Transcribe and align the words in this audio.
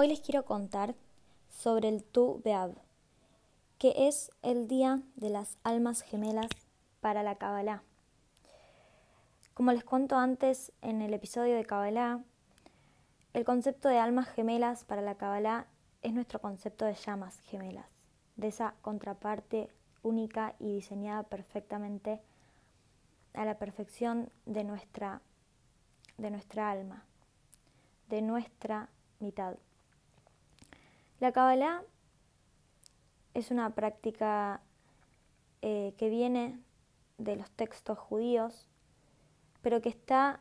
Hoy 0.00 0.08
les 0.08 0.20
quiero 0.22 0.46
contar 0.46 0.94
sobre 1.50 1.90
el 1.90 2.02
Tu 2.02 2.40
Beab, 2.42 2.74
que 3.76 4.08
es 4.08 4.30
el 4.40 4.66
día 4.66 5.02
de 5.16 5.28
las 5.28 5.58
almas 5.62 6.00
gemelas 6.00 6.48
para 7.02 7.22
la 7.22 7.34
Kabbalah. 7.34 7.82
Como 9.52 9.72
les 9.72 9.84
cuento 9.84 10.16
antes 10.16 10.72
en 10.80 11.02
el 11.02 11.12
episodio 11.12 11.54
de 11.54 11.66
Kabbalah, 11.66 12.22
el 13.34 13.44
concepto 13.44 13.90
de 13.90 13.98
almas 13.98 14.26
gemelas 14.28 14.84
para 14.84 15.02
la 15.02 15.16
Kabbalah 15.16 15.66
es 16.00 16.14
nuestro 16.14 16.40
concepto 16.40 16.86
de 16.86 16.94
llamas 16.94 17.38
gemelas, 17.40 17.90
de 18.36 18.48
esa 18.48 18.76
contraparte 18.80 19.68
única 20.02 20.54
y 20.58 20.72
diseñada 20.72 21.24
perfectamente 21.24 22.22
a 23.34 23.44
la 23.44 23.58
perfección 23.58 24.30
de 24.46 24.64
nuestra, 24.64 25.20
de 26.16 26.30
nuestra 26.30 26.70
alma, 26.70 27.04
de 28.08 28.22
nuestra 28.22 28.88
mitad. 29.18 29.56
La 31.20 31.32
Kabbalah 31.32 31.82
es 33.34 33.50
una 33.50 33.74
práctica 33.74 34.62
eh, 35.60 35.92
que 35.98 36.08
viene 36.08 36.58
de 37.18 37.36
los 37.36 37.50
textos 37.50 37.98
judíos, 37.98 38.66
pero 39.60 39.82
que 39.82 39.90
está 39.90 40.40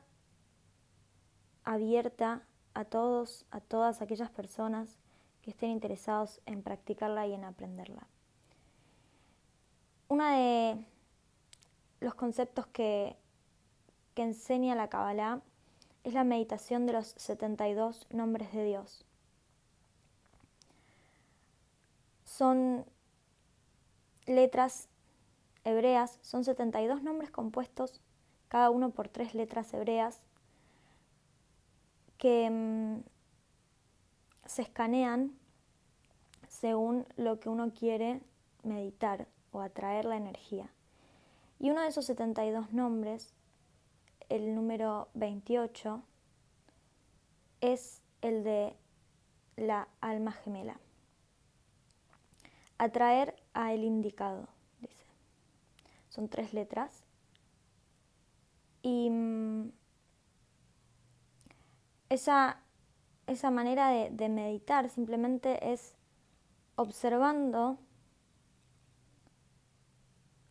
abierta 1.65 2.43
a 2.73 2.85
todos, 2.85 3.45
a 3.51 3.59
todas 3.59 4.01
aquellas 4.01 4.31
personas 4.31 4.97
que 5.41 5.51
estén 5.51 5.71
interesados 5.71 6.39
en 6.45 6.63
practicarla 6.63 7.27
y 7.27 7.33
en 7.33 7.43
aprenderla. 7.43 8.07
Uno 10.07 10.25
de 10.31 10.77
los 11.99 12.15
conceptos 12.15 12.67
que, 12.67 13.17
que 14.15 14.23
enseña 14.23 14.75
la 14.75 14.87
Kabbalah 14.87 15.41
es 16.05 16.13
la 16.13 16.23
meditación 16.23 16.85
de 16.85 16.93
los 16.93 17.07
72 17.17 18.07
nombres 18.11 18.53
de 18.53 18.63
Dios. 18.63 19.05
Son 22.39 22.85
letras 24.25 24.87
hebreas, 25.65 26.19
son 26.21 26.45
72 26.45 27.03
nombres 27.03 27.31
compuestos, 27.31 27.99
cada 28.47 28.69
uno 28.69 28.91
por 28.91 29.09
tres 29.09 29.35
letras 29.35 29.73
hebreas, 29.73 30.21
que 32.17 32.49
mm, 32.49 33.03
se 34.45 34.61
escanean 34.61 35.37
según 36.47 37.05
lo 37.17 37.41
que 37.41 37.49
uno 37.49 37.73
quiere 37.73 38.21
meditar 38.63 39.27
o 39.51 39.59
atraer 39.59 40.05
la 40.05 40.15
energía. 40.15 40.71
Y 41.59 41.71
uno 41.71 41.81
de 41.81 41.89
esos 41.89 42.05
72 42.05 42.71
nombres, 42.71 43.33
el 44.29 44.55
número 44.55 45.09
28, 45.13 46.01
es 47.59 48.01
el 48.21 48.45
de 48.45 48.77
la 49.57 49.89
alma 49.99 50.31
gemela. 50.31 50.79
Atraer 52.79 53.35
a 53.53 53.73
el 53.73 53.83
indicado, 53.83 54.47
dice. 54.79 55.05
Son 56.09 56.27
tres 56.29 56.53
letras. 56.53 57.03
Y 58.81 59.09
mm, 59.11 59.71
esa, 62.09 62.63
esa 63.27 63.51
manera 63.51 63.89
de, 63.89 64.09
de 64.09 64.29
meditar 64.29 64.89
simplemente 64.89 65.71
es 65.71 65.93
observando 66.75 67.77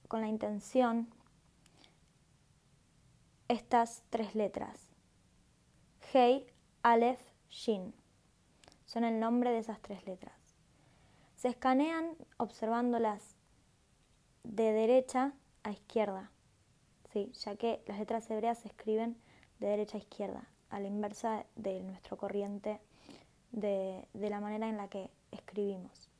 con 0.06 0.20
la 0.20 0.28
intención 0.28 1.08
estas 3.48 4.02
tres 4.10 4.34
letras. 4.34 4.90
Hei, 6.12 6.46
Aleph, 6.82 7.20
Shin. 7.48 7.94
Son 8.84 9.04
el 9.04 9.18
nombre 9.18 9.50
de 9.50 9.58
esas 9.58 9.80
tres 9.80 10.06
letras. 10.06 10.37
Se 11.38 11.46
escanean 11.46 12.16
observándolas 12.36 13.36
de 14.42 14.72
derecha 14.72 15.34
a 15.62 15.70
izquierda, 15.70 16.32
¿sí? 17.12 17.30
ya 17.44 17.54
que 17.54 17.80
las 17.86 18.00
letras 18.00 18.28
hebreas 18.28 18.58
se 18.58 18.66
escriben 18.66 19.16
de 19.60 19.68
derecha 19.68 19.98
a 19.98 20.00
izquierda, 20.00 20.48
a 20.68 20.80
la 20.80 20.88
inversa 20.88 21.46
de 21.54 21.84
nuestro 21.84 22.16
corriente, 22.16 22.80
de, 23.52 24.04
de 24.14 24.30
la 24.30 24.40
manera 24.40 24.68
en 24.68 24.78
la 24.78 24.88
que 24.88 25.12
escribimos. 25.30 26.10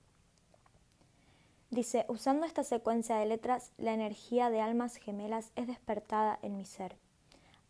Dice, 1.71 2.05
usando 2.07 2.47
esta 2.47 2.63
secuencia 2.63 3.17
de 3.17 3.27
letras, 3.27 3.73
la 3.77 3.95
energía 3.95 4.51
de 4.51 4.61
almas 4.61 4.95
gemelas 4.95 5.51
es 5.57 5.67
despertada 5.67 6.39
en 6.43 6.57
mi 6.57 6.65
ser. 6.65 6.97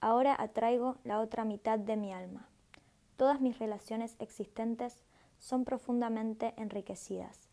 Ahora 0.03 0.37
atraigo 0.39 0.97
la 1.03 1.19
otra 1.19 1.47
mitad 1.47 1.79
de 1.79 1.97
mi 1.97 2.13
alma. 2.13 2.47
Todas 3.17 3.41
mis 3.41 3.59
relaciones 3.59 4.17
existentes 4.19 4.99
son 5.39 5.65
profundamente 5.65 6.55
enriquecidas, 6.57 7.49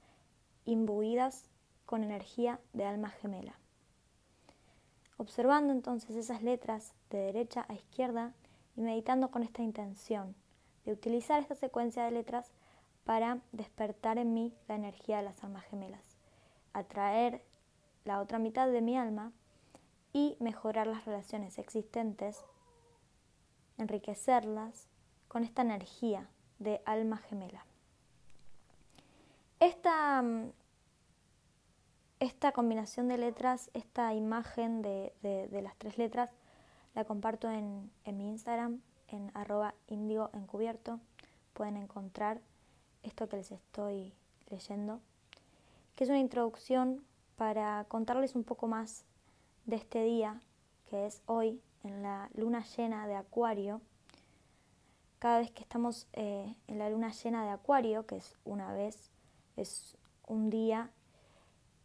imbuidas 0.65 1.49
con 1.85 2.03
energía 2.03 2.59
de 2.73 2.85
alma 2.85 3.09
gemela. 3.09 3.59
Observando 5.17 5.71
entonces 5.71 6.15
esas 6.15 6.43
letras 6.43 6.93
de 7.09 7.19
derecha 7.19 7.65
a 7.69 7.73
izquierda 7.73 8.33
y 8.75 8.81
meditando 8.81 9.31
con 9.31 9.43
esta 9.43 9.61
intención 9.61 10.35
de 10.85 10.91
utilizar 10.91 11.41
esta 11.41 11.55
secuencia 11.55 12.03
de 12.03 12.11
letras 12.11 12.51
para 13.05 13.39
despertar 13.51 14.17
en 14.17 14.33
mí 14.33 14.53
la 14.67 14.75
energía 14.75 15.17
de 15.17 15.23
las 15.23 15.43
almas 15.43 15.63
gemelas 15.65 16.15
atraer 16.75 17.41
la 18.03 18.19
otra 18.19 18.37
mitad 18.37 18.69
de 18.69 18.81
mi 18.81 18.97
alma 18.97 19.31
y 20.11 20.35
mejorar 20.39 20.87
las 20.87 21.05
relaciones 21.05 21.57
existentes, 21.57 22.43
enriquecerlas 23.77 24.87
con 25.29 25.43
esta 25.43 25.61
energía 25.61 26.29
de 26.59 26.81
alma 26.85 27.17
gemela. 27.17 27.65
Esta, 29.59 30.23
esta 32.19 32.51
combinación 32.51 33.07
de 33.07 33.17
letras, 33.17 33.69
esta 33.73 34.13
imagen 34.13 34.81
de, 34.81 35.13
las 35.51 35.75
tres 35.77 35.97
letras, 35.97 36.31
la 36.93 37.05
comparto 37.05 37.49
en, 37.49 37.91
en 38.03 38.17
mi 38.17 38.29
Instagram, 38.29 38.81
en 39.07 39.31
arroba 39.33 39.73
indigo 39.87 40.29
encubierto. 40.33 40.99
Pueden 41.53 41.77
encontrar 41.77 42.41
esto 43.03 43.27
que 43.29 43.37
les 43.37 43.51
estoy 43.51 44.13
leyendo 44.49 44.99
que 45.95 46.03
es 46.03 46.09
una 46.09 46.19
introducción 46.19 47.03
para 47.37 47.85
contarles 47.87 48.35
un 48.35 48.43
poco 48.43 48.67
más 48.67 49.05
de 49.65 49.77
este 49.77 50.03
día, 50.03 50.41
que 50.89 51.05
es 51.05 51.21
hoy, 51.25 51.61
en 51.83 52.03
la 52.03 52.29
luna 52.35 52.63
llena 52.75 53.07
de 53.07 53.15
Acuario. 53.15 53.81
Cada 55.19 55.39
vez 55.39 55.51
que 55.51 55.61
estamos 55.61 56.07
eh, 56.13 56.55
en 56.67 56.79
la 56.79 56.89
luna 56.89 57.11
llena 57.11 57.45
de 57.45 57.51
Acuario, 57.51 58.05
que 58.05 58.17
es 58.17 58.35
una 58.43 58.73
vez, 58.73 59.09
es 59.57 59.97
un 60.27 60.49
día 60.49 60.89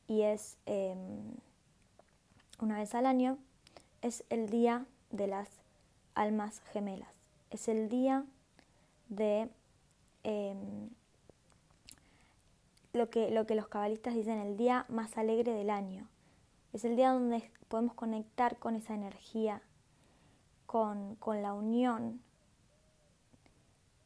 y 0.06 0.22
es 0.22 0.56
em, 0.66 1.34
una 2.60 2.78
vez 2.78 2.94
al 2.94 3.06
año, 3.06 3.38
es 4.02 4.24
el 4.28 4.48
día 4.48 4.86
de 5.10 5.26
las 5.26 5.48
almas 6.14 6.60
gemelas. 6.72 7.14
Es 7.50 7.68
el 7.68 7.88
día 7.88 8.24
de 9.08 9.48
em, 10.24 10.90
lo 12.92 13.10
que, 13.10 13.30
lo 13.30 13.46
que 13.46 13.54
los 13.54 13.68
cabalistas 13.68 14.14
dicen 14.14 14.38
el 14.38 14.56
día 14.56 14.86
más 14.88 15.16
alegre 15.16 15.52
del 15.52 15.70
año. 15.70 16.08
Es 16.72 16.84
el 16.84 16.96
día 16.96 17.12
donde 17.12 17.50
podemos 17.68 17.94
conectar 17.94 18.58
con 18.58 18.74
esa 18.74 18.94
energía, 18.94 19.62
con, 20.66 21.16
con 21.16 21.42
la 21.42 21.52
unión 21.52 22.20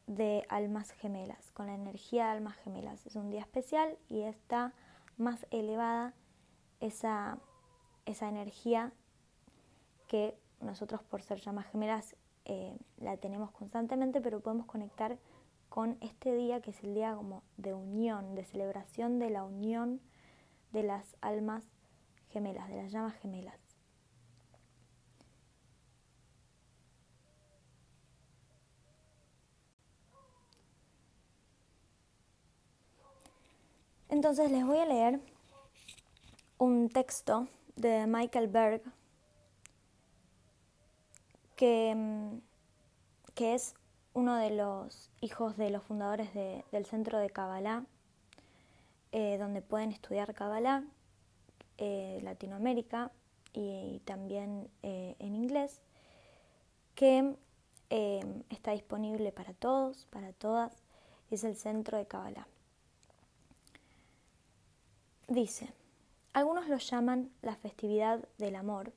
de 0.07 0.45
almas 0.49 0.91
gemelas, 0.91 1.51
con 1.51 1.67
la 1.67 1.75
energía 1.75 2.25
de 2.25 2.31
almas 2.31 2.55
gemelas. 2.57 3.05
Es 3.05 3.15
un 3.15 3.31
día 3.31 3.41
especial 3.41 3.97
y 4.07 4.21
está 4.21 4.73
más 5.17 5.45
elevada 5.51 6.13
esa, 6.79 7.39
esa 8.05 8.29
energía 8.29 8.91
que 10.07 10.37
nosotros 10.61 11.01
por 11.03 11.21
ser 11.21 11.39
llamas 11.41 11.65
gemelas 11.67 12.15
eh, 12.45 12.77
la 12.97 13.17
tenemos 13.17 13.51
constantemente, 13.51 14.21
pero 14.21 14.39
podemos 14.39 14.67
conectar 14.67 15.17
con 15.69 15.97
este 16.01 16.33
día 16.33 16.61
que 16.61 16.71
es 16.71 16.83
el 16.83 16.93
día 16.93 17.15
como 17.15 17.43
de 17.57 17.73
unión, 17.73 18.35
de 18.35 18.45
celebración 18.45 19.19
de 19.19 19.29
la 19.29 19.43
unión 19.43 19.99
de 20.71 20.83
las 20.83 21.15
almas 21.21 21.63
gemelas, 22.29 22.69
de 22.69 22.77
las 22.77 22.91
llamas 22.91 23.15
gemelas. 23.15 23.64
Entonces 34.09 34.51
les 34.51 34.65
voy 34.65 34.77
a 34.77 34.85
leer 34.85 35.19
un 36.57 36.89
texto 36.89 37.47
de 37.75 38.05
Michael 38.07 38.47
Berg 38.47 38.81
que, 41.55 41.93
mm, 41.95 42.37
que 43.33 43.55
es 43.55 43.75
uno 44.13 44.35
de 44.37 44.51
los 44.51 45.11
hijos 45.19 45.57
de 45.57 45.69
los 45.69 45.83
fundadores 45.83 46.33
del 46.33 46.85
centro 46.85 47.19
de 47.19 47.29
Kabbalah, 47.29 47.83
eh, 49.11 49.37
donde 49.37 49.61
pueden 49.61 49.91
estudiar 49.91 50.33
Kabbalah, 50.33 50.83
eh, 51.77 52.19
Latinoamérica 52.23 53.11
y, 53.53 54.01
también 54.05 54.69
eh, 54.83 55.15
en 55.19 55.35
inglés, 55.35 55.81
que 56.95 57.35
está 58.49 58.71
disponible 58.71 59.31
para 59.31 59.53
todos, 59.53 60.05
para 60.07 60.33
todas, 60.33 60.83
es 61.29 61.43
el 61.43 61.55
centro 61.55 61.97
de 61.97 62.05
Kabbalah. 62.05 62.47
Dice, 65.27 65.73
algunos 66.33 66.69
lo 66.69 66.77
llaman 66.77 67.31
la 67.41 67.55
festividad 67.55 68.29
del 68.37 68.55
amor 68.55 68.93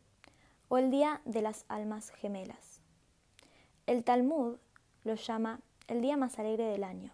o 0.68 0.76
el 0.76 0.90
Día 0.90 1.22
de 1.24 1.40
las 1.40 1.64
Almas 1.68 2.10
Gemelas. 2.10 2.82
El 3.86 4.04
Talmud 4.04 4.58
lo 5.04 5.14
llama 5.14 5.60
el 5.86 6.02
día 6.02 6.18
más 6.18 6.38
alegre 6.38 6.64
del 6.64 6.84
año. 6.84 7.12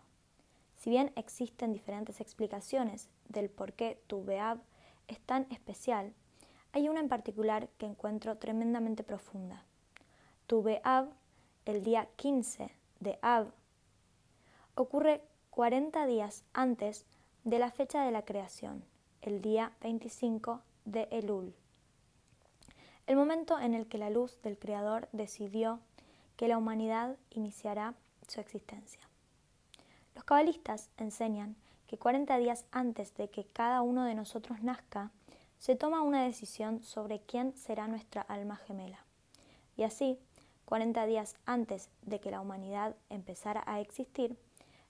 Si 0.75 0.91
bien 0.91 1.13
existen 1.15 1.73
diferentes 1.73 2.21
explicaciones 2.21 3.09
del 3.29 3.51
por 3.51 3.75
qué 3.75 4.03
Tu 4.09 4.25
Beab 4.25 4.61
es 5.07 5.21
tan 5.21 5.47
especial, 5.53 6.13
hay 6.73 6.89
una 6.89 6.99
en 6.99 7.09
particular 7.09 7.69
que 7.79 7.87
encuentro 7.87 8.37
tremendamente 8.39 9.05
profunda. 9.05 9.65
Tu 10.49 10.61
Beab, 10.61 11.09
el 11.67 11.85
día 11.85 12.09
15 12.17 12.75
de 12.99 13.19
Ab, 13.23 13.53
ocurre 14.75 15.23
40 15.51 16.05
días 16.07 16.43
antes 16.53 17.07
de 17.45 17.61
la 17.61 17.71
fecha 17.71 18.05
de 18.05 18.11
la 18.11 18.25
creación, 18.25 18.85
el 19.25 19.41
día 19.41 19.73
25 19.81 20.61
de 20.85 21.09
Elul, 21.11 21.55
el 23.07 23.17
momento 23.17 23.59
en 23.59 23.73
el 23.73 23.87
que 23.87 23.97
la 23.97 24.11
luz 24.11 24.39
del 24.43 24.59
Creador 24.59 25.09
decidió 25.13 25.81
que 26.37 26.47
la 26.47 26.59
humanidad 26.59 27.17
iniciará 27.31 27.95
su 28.29 28.41
existencia. 28.41 29.01
Los 30.15 30.25
cabalistas 30.25 30.91
enseñan 30.99 31.57
que 31.87 31.97
40 31.97 32.37
días 32.37 32.67
antes 32.71 33.15
de 33.15 33.31
que 33.31 33.47
cada 33.47 33.81
uno 33.81 34.05
de 34.05 34.15
nosotros 34.15 34.63
nazca, 34.63 35.11
se 35.59 35.75
toma 35.75 36.03
una 36.03 36.23
decisión 36.23 36.83
sobre 36.83 37.21
quién 37.21 37.57
será 37.57 37.89
nuestra 37.89 38.21
alma 38.21 38.57
gemela. 38.57 39.07
Y 39.79 39.85
así, 39.85 40.19
40 40.67 41.07
días 41.07 41.37
antes 41.47 41.89
de 42.03 42.21
que 42.21 42.31
la 42.31 42.43
humanidad 42.43 42.95
empezara 43.09 43.65
a 43.67 43.81
existir, 43.81 44.37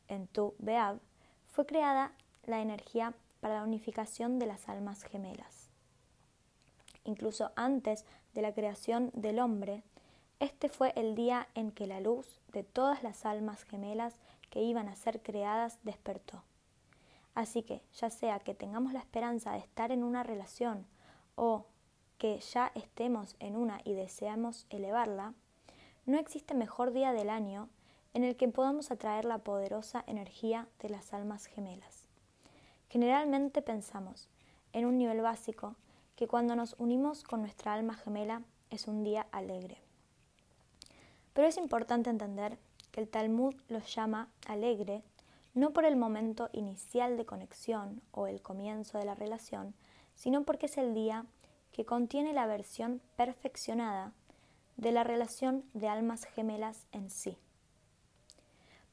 en 0.09 0.27
Tu 0.27 0.55
Beab, 0.59 0.99
fue 1.47 1.67
creada 1.67 2.13
la 2.47 2.61
energía 2.61 3.15
para 3.44 3.56
la 3.56 3.64
unificación 3.64 4.38
de 4.38 4.46
las 4.46 4.70
almas 4.70 5.02
gemelas. 5.02 5.69
Incluso 7.05 7.52
antes 7.56 8.06
de 8.32 8.41
la 8.41 8.55
creación 8.55 9.11
del 9.12 9.38
hombre, 9.38 9.82
este 10.41 10.70
fue 10.70 10.94
el 10.96 11.14
día 11.14 11.46
en 11.55 11.70
que 11.70 11.87
la 11.87 12.00
luz 12.00 12.41
de 12.52 12.62
todas 12.62 13.02
las 13.02 13.26
almas 13.26 13.64
gemelas 13.64 14.19
que 14.49 14.62
iban 14.62 14.88
a 14.88 14.96
ser 14.96 15.20
creadas 15.20 15.79
despertó. 15.82 16.43
Así 17.35 17.62
que, 17.62 17.82
ya 17.93 18.08
sea 18.08 18.38
que 18.41 18.55
tengamos 18.55 18.94
la 18.94 19.00
esperanza 19.00 19.52
de 19.52 19.58
estar 19.58 19.93
en 19.93 20.05
una 20.05 20.23
relación 20.23 20.87
o 21.35 21.67
que 22.17 22.38
ya 22.38 22.73
estemos 22.75 23.37
en 23.41 23.56
una 23.56 23.82
y 23.85 23.93
deseamos 23.93 24.67
elevarla, 24.70 25.35
no 26.06 26.17
existe 26.17 26.55
mejor 26.55 26.94
día 26.94 27.12
del 27.12 27.29
año 27.29 27.69
en 28.14 28.25
el 28.25 28.37
que 28.37 28.49
podamos 28.49 28.91
atraer 28.91 29.26
la 29.26 29.37
poderosa 29.37 30.02
energía 30.06 30.67
de 30.79 30.88
las 30.88 31.12
almas 31.12 31.44
gemelas. 31.44 32.04
Generalmente 32.94 33.61
pensamos, 33.61 34.29
en 34.73 34.87
un 34.87 34.99
nivel 34.99 35.20
básico, 35.20 35.75
que 36.14 36.29
cuando 36.29 36.55
nos 36.55 36.76
unimos 36.79 37.25
con 37.25 37.41
nuestra 37.41 37.75
alma 37.75 37.94
gemela 37.94 38.43
es 38.70 38.87
un 38.87 39.02
día 39.02 39.26
alegre. 39.32 39.79
Pero 41.32 41.49
es 41.49 41.56
importante 41.56 42.08
entender 42.08 42.56
que 42.93 43.00
el 43.00 43.08
Talmud 43.08 43.56
los 43.67 43.93
llama 43.93 44.29
alegre 44.46 45.02
no 45.55 45.73
por 45.73 45.85
el 45.85 45.96
momento 45.96 46.50
inicial 46.52 47.17
de 47.17 47.26
conexión 47.26 48.00
o 48.12 48.29
el 48.29 48.41
comienzo 48.43 48.96
de 48.96 49.06
la 49.06 49.17
relación, 49.17 49.75
sino 50.14 50.44
porque 50.44 50.67
es 50.67 50.79
el 50.79 50.94
día 50.94 51.26
que 51.73 51.85
contiene 51.85 52.32
la 52.32 52.46
versión 52.46 53.02
perfeccionada 53.17 54.12
de 54.76 54.93
la 54.93 55.02
relación 55.02 55.64
de 55.75 55.88
almas 55.88 56.26
gemelas 56.26 56.87
en 56.93 57.11
sí. 57.11 57.38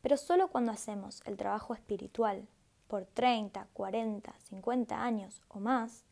Pero 0.01 0.17
solo 0.17 0.47
cuando 0.47 0.71
hacemos 0.71 1.21
el 1.27 1.37
trabajo 1.37 1.75
espiritual 1.75 2.47
por 2.91 3.05
30, 3.05 3.69
40, 3.71 4.35
50 4.49 5.01
años 5.01 5.41
o 5.47 5.61
más, 5.61 6.03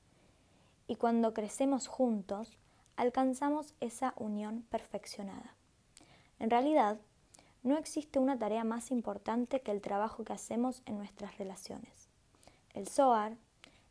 y 0.87 0.95
cuando 0.95 1.33
crecemos 1.33 1.87
juntos, 1.87 2.57
alcanzamos 2.95 3.73
esa 3.81 4.13
unión 4.15 4.61
perfeccionada. 4.69 5.57
En 6.39 6.49
realidad, 6.49 6.97
no 7.63 7.77
existe 7.77 8.17
una 8.17 8.39
tarea 8.39 8.63
más 8.63 8.91
importante 8.91 9.59
que 9.59 9.71
el 9.71 9.81
trabajo 9.81 10.23
que 10.23 10.31
hacemos 10.31 10.81
en 10.85 10.97
nuestras 10.97 11.37
relaciones. 11.37 12.07
El 12.73 12.87
Zohar 12.87 13.35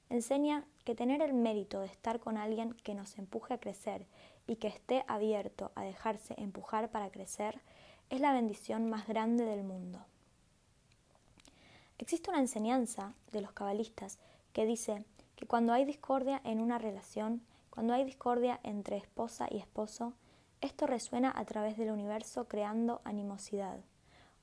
enseña 0.08 0.64
que 0.86 0.94
tener 0.94 1.20
el 1.20 1.34
mérito 1.34 1.80
de 1.80 1.88
estar 1.88 2.20
con 2.20 2.38
alguien 2.38 2.72
que 2.72 2.94
nos 2.94 3.18
empuje 3.18 3.52
a 3.52 3.60
crecer 3.60 4.06
y 4.46 4.56
que 4.56 4.68
esté 4.68 5.04
abierto 5.08 5.72
a 5.74 5.82
dejarse 5.82 6.36
empujar 6.38 6.90
para 6.90 7.10
crecer 7.10 7.60
es 8.08 8.22
la 8.22 8.32
bendición 8.32 8.88
más 8.88 9.06
grande 9.06 9.44
del 9.44 9.62
mundo. 9.62 10.06
Existe 11.98 12.30
una 12.30 12.38
enseñanza 12.38 13.12
de 13.32 13.40
los 13.40 13.52
cabalistas 13.52 14.18
que 14.52 14.64
dice 14.66 15.04
que 15.36 15.46
cuando 15.46 15.72
hay 15.72 15.84
discordia 15.84 16.40
en 16.44 16.60
una 16.60 16.78
relación, 16.78 17.42
cuando 17.70 17.92
hay 17.92 18.04
discordia 18.04 18.60
entre 18.62 18.96
esposa 18.96 19.48
y 19.50 19.58
esposo, 19.58 20.14
esto 20.60 20.86
resuena 20.86 21.32
a 21.34 21.44
través 21.44 21.76
del 21.76 21.90
universo 21.90 22.46
creando 22.46 23.00
animosidad 23.04 23.80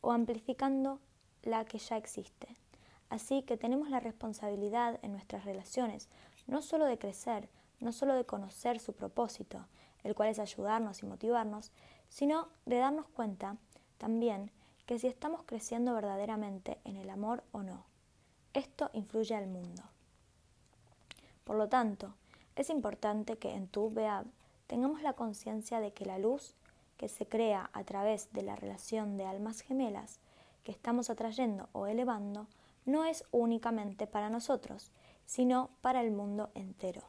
o 0.02 0.12
amplificando 0.12 1.00
la 1.44 1.66
que 1.66 1.80
ya 1.80 1.98
existe. 1.98 2.48
Así 3.10 3.44
que 3.44 3.58
tenemos 3.58 3.90
la 3.90 4.00
responsabilidad 4.00 5.00
en 5.02 5.14
nuestras 5.14 5.46
relaciones 5.46 6.10
no 6.48 6.62
solo 6.62 6.86
de 6.86 6.98
crecer, 6.98 7.50
no 7.80 7.92
solo 7.92 8.16
de 8.16 8.26
conocer 8.26 8.80
su 8.80 8.94
propósito, 8.94 9.66
el 10.04 10.14
cual 10.14 10.30
es 10.30 10.40
ayudarnos 10.40 11.02
y 11.02 11.06
motivarnos, 11.06 11.72
sino 12.10 12.50
de 12.66 12.78
darnos 12.78 13.08
cuenta 13.08 13.58
también 13.98 14.52
que 14.86 15.00
si 15.00 15.08
estamos 15.08 15.44
creciendo 15.46 15.94
verdaderamente 15.94 16.80
en 16.84 16.98
el 16.98 17.10
amor 17.10 17.44
o 17.52 17.64
no. 17.64 17.86
Esto 18.54 18.90
influye 18.94 19.36
al 19.36 19.48
mundo. 19.48 19.84
Por 21.44 21.58
lo 21.58 21.68
tanto, 21.68 22.14
es 22.56 22.70
importante 22.70 23.38
que 23.38 23.54
en 23.54 23.68
tu 23.68 23.92
Beab 23.92 24.26
tengamos 24.68 25.02
la 25.02 25.14
conciencia 25.14 25.80
de 25.80 25.92
que 25.92 26.06
la 26.06 26.18
luz 26.18 26.56
que 26.98 27.10
se 27.10 27.28
crea 27.28 27.70
a 27.74 27.84
través 27.84 28.32
de 28.32 28.42
la 28.42 28.56
relación 28.56 29.18
de 29.18 29.26
almas 29.26 29.62
gemelas 29.62 30.20
que 30.64 30.72
estamos 30.72 31.10
atrayendo 31.10 31.70
o 31.74 31.88
elevando 31.88 32.48
no 32.86 33.04
es 33.04 33.26
únicamente 33.32 34.08
para 34.08 34.30
nosotros, 34.30 34.92
sino 35.26 35.70
para 35.82 36.02
el 36.02 36.12
mundo 36.12 36.50
entero. 36.54 37.02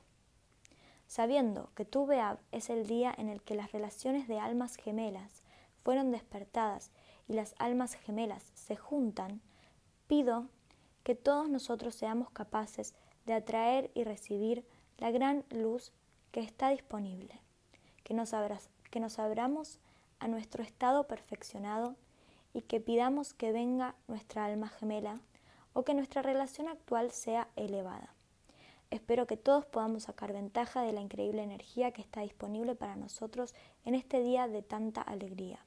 Sabiendo 1.06 1.70
que 1.74 1.84
tu 1.84 2.06
Beab 2.06 2.38
es 2.50 2.68
el 2.68 2.86
día 2.86 3.14
en 3.16 3.28
el 3.28 3.42
que 3.42 3.54
las 3.54 3.72
relaciones 3.72 4.26
de 4.26 4.40
almas 4.40 4.76
gemelas 4.76 5.42
fueron 5.84 6.10
despertadas 6.10 6.90
y 7.28 7.34
las 7.34 7.54
almas 7.58 7.94
gemelas 7.94 8.50
se 8.54 8.76
juntan, 8.76 9.40
pido 10.06 10.48
que 11.02 11.14
todos 11.14 11.48
nosotros 11.48 11.94
seamos 11.94 12.30
capaces 12.30 12.94
de 13.26 13.34
atraer 13.34 13.90
y 13.94 14.04
recibir 14.04 14.64
la 14.98 15.10
gran 15.10 15.44
luz 15.50 15.92
que 16.30 16.40
está 16.40 16.70
disponible, 16.70 17.40
que 18.04 18.14
nos, 18.14 18.32
que 18.90 19.00
nos 19.00 19.18
abramos 19.18 19.80
a 20.18 20.28
nuestro 20.28 20.62
estado 20.62 21.06
perfeccionado 21.06 21.96
y 22.52 22.62
que 22.62 22.80
pidamos 22.80 23.34
que 23.34 23.52
venga 23.52 23.94
nuestra 24.08 24.44
alma 24.44 24.68
gemela 24.68 25.20
o 25.72 25.84
que 25.84 25.94
nuestra 25.94 26.22
relación 26.22 26.68
actual 26.68 27.10
sea 27.10 27.48
elevada. 27.56 28.14
Espero 28.90 29.26
que 29.26 29.36
todos 29.36 29.66
podamos 29.66 30.04
sacar 30.04 30.32
ventaja 30.32 30.82
de 30.82 30.92
la 30.92 31.00
increíble 31.00 31.42
energía 31.42 31.90
que 31.90 32.00
está 32.00 32.20
disponible 32.20 32.76
para 32.76 32.96
nosotros 32.96 33.54
en 33.84 33.94
este 33.94 34.22
día 34.22 34.46
de 34.46 34.62
tanta 34.62 35.02
alegría 35.02 35.58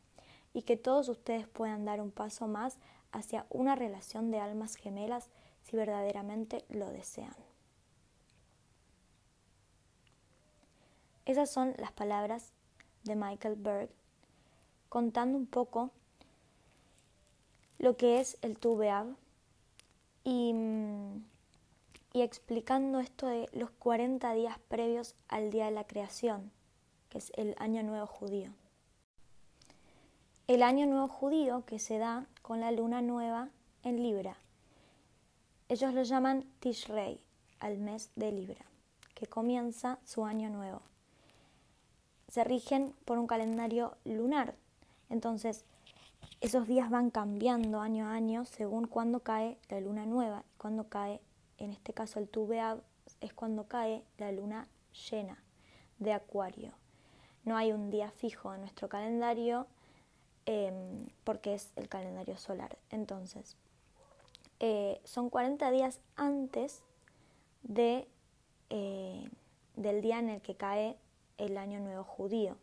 y 0.54 0.64
que 0.64 0.78
todos 0.78 1.10
ustedes 1.10 1.48
puedan 1.48 1.86
dar 1.86 2.02
un 2.02 2.12
paso 2.12 2.48
más 2.48 2.78
hacia 3.12 3.46
una 3.50 3.76
relación 3.76 4.32
de 4.32 4.40
almas 4.40 4.76
gemelas 4.76 5.30
si 5.64 5.78
verdaderamente 5.78 6.66
lo 6.70 6.90
desean. 6.90 7.36
Esas 11.26 11.50
son 11.50 11.76
las 11.78 11.92
palabras 11.92 12.54
de 13.04 13.16
Michael 13.16 13.56
Berg 13.56 13.90
contando 14.90 15.38
un 15.38 15.46
poco 15.46 15.92
lo 17.78 17.96
que 17.98 18.20
es 18.20 18.38
el 18.42 18.58
Tubeab 18.58 19.16
y, 20.24 20.54
mm, 20.54 21.24
y 22.14 22.22
explicando 22.22 23.00
esto 23.00 23.28
de 23.28 23.48
los 23.54 23.70
40 23.72 24.34
días 24.34 24.58
previos 24.68 25.16
al 25.28 25.52
día 25.52 25.66
de 25.66 25.72
la 25.72 25.86
creación, 25.86 26.52
que 27.10 27.20
es 27.20 27.32
el 27.36 27.56
año 27.60 27.84
nuevo 27.84 28.08
judío. 28.08 28.52
El 30.50 30.64
año 30.64 30.86
nuevo 30.86 31.08
judío 31.08 31.64
que 31.66 31.80
se 31.80 32.00
da 32.00 32.26
con 32.42 32.60
la 32.60 32.72
luna 32.72 33.02
nueva 33.02 33.48
en 33.84 34.04
Libra. 34.04 34.36
Ellos 35.70 35.94
lo 35.94 36.04
llaman 36.04 36.44
Tishrei, 36.60 37.24
al 37.62 37.78
mes 37.78 38.10
de 38.18 38.34
Libra, 38.34 38.66
que 39.14 39.28
comienza 39.28 40.00
su 40.04 40.26
año 40.26 40.50
nuevo 40.50 40.82
se 42.30 42.44
rigen 42.44 42.94
por 43.06 43.18
un 43.18 43.28
calendario 43.28 43.98
lunar. 44.06 44.54
Entonces, 45.10 45.66
esos 46.42 46.68
días 46.68 46.90
van 46.90 47.10
cambiando 47.10 47.82
año 47.82 48.06
a 48.06 48.14
año 48.14 48.46
según 48.46 48.88
cuando 48.88 49.22
cae 49.22 49.58
la 49.70 49.80
luna 49.80 50.06
nueva. 50.06 50.44
Cuando 50.58 50.88
cae, 50.88 51.22
en 51.58 51.72
este 51.72 51.94
caso 51.94 52.20
el 52.20 52.30
Tubeab, 52.30 52.82
es 53.22 53.34
cuando 53.34 53.68
cae 53.68 54.04
la 54.18 54.32
luna 54.32 54.68
llena 55.10 55.44
de 55.98 56.14
Acuario. 56.14 56.72
No 57.44 57.58
hay 57.58 57.72
un 57.72 57.90
día 57.90 58.12
fijo 58.12 58.54
en 58.54 58.62
nuestro 58.62 58.90
calendario 58.90 59.66
em, 60.52 61.06
porque 61.24 61.54
es 61.54 61.70
el 61.76 61.88
calendario 61.88 62.36
solar. 62.40 62.76
Entonces, 62.90 63.56
eh, 64.60 65.00
son 65.04 65.30
40 65.30 65.70
días 65.70 66.00
antes 66.16 66.82
de, 67.62 68.08
eh, 68.72 69.30
del 69.76 70.02
día 70.02 70.18
en 70.18 70.30
el 70.30 70.42
que 70.42 70.56
cae 70.56 70.98
el 71.38 71.56
Año 71.56 71.80
Nuevo 71.80 72.04
Judío. 72.04 72.58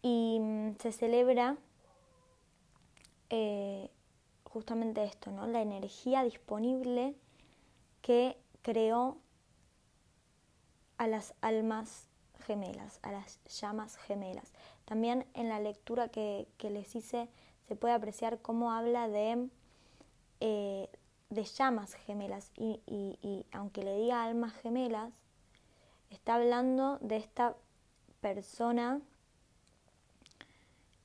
Y 0.00 0.38
mm, 0.40 0.76
se 0.78 0.92
celebra 0.92 1.58
eh, 3.28 3.90
justamente 4.44 5.04
esto, 5.04 5.30
¿no? 5.32 5.46
La 5.46 5.60
energía 5.60 6.24
disponible 6.24 7.14
que 8.00 8.38
creó 8.62 9.18
a 10.96 11.06
las 11.06 11.34
almas 11.42 12.08
gemelas, 12.46 12.98
a 13.02 13.12
las 13.12 13.40
llamas 13.44 13.98
gemelas. 13.98 14.54
También 14.86 15.26
en 15.34 15.48
la 15.48 15.60
lectura 15.60 16.08
que, 16.08 16.46
les 16.60 16.94
hice 16.94 17.28
se 17.68 17.76
puede 17.76 17.92
apreciar 17.92 18.40
cómo 18.40 18.72
habla 18.72 19.08
de, 19.08 19.48
eh, 20.40 20.88
de 21.28 21.44
llamas 21.44 21.94
gemelas 21.94 22.52
y, 22.56 22.80
y, 22.86 23.44
aunque 23.52 23.82
le 23.82 23.96
diga 23.98 24.22
almas 24.24 24.54
gemelas, 24.54 25.12
está 26.10 26.36
hablando 26.36 26.98
de 27.00 27.16
esta 27.16 27.56
persona 28.20 29.00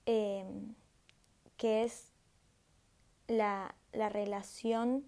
eh, 0.06 0.46
que 1.58 1.84
es 1.84 2.12
la, 3.28 3.74
la, 3.94 4.10
relación 4.10 5.06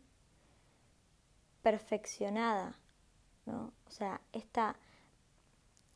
perfeccionada, 1.62 2.80
¿no? 3.46 3.72
O 3.86 3.92
sea, 3.92 4.22
esta, 4.32 4.76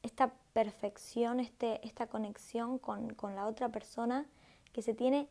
esta 0.03 0.34
perfección, 0.58 1.40
este, 1.40 1.86
esta 1.86 2.08
conexión 2.08 2.80
con, 2.80 3.14
con 3.14 3.36
la 3.36 3.46
otra 3.46 3.70
persona 3.70 4.26
que 4.74 4.82
se 4.82 4.96
tiene 4.96 5.30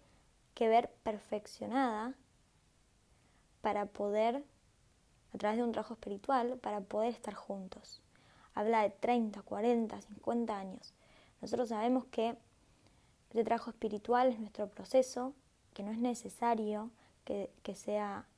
que 0.54 0.68
ver 0.68 0.88
perfeccionada 1.02 2.14
para 3.60 3.86
poder, 3.86 4.44
a 5.34 5.38
través 5.38 5.58
de 5.58 5.64
un 5.64 5.72
trabajo 5.72 5.94
espiritual, 5.94 6.58
para 6.58 6.80
poder 6.80 7.12
estar 7.12 7.34
juntos. 7.34 8.00
Habla 8.54 8.82
de 8.82 8.90
30, 8.90 9.42
40, 9.42 10.00
50 10.00 10.56
años. 10.56 10.94
Nosotros 11.42 11.70
sabemos 11.70 12.04
que 12.04 12.36
este 13.30 13.42
trabajo 13.42 13.70
espiritual 13.70 14.28
es 14.28 14.38
nuestro 14.38 14.68
proceso, 14.68 15.32
que 15.74 15.82
no 15.82 15.90
es 15.90 15.98
necesario 15.98 16.92
que, 17.24 17.50
que 17.64 17.74
sea 17.74 18.28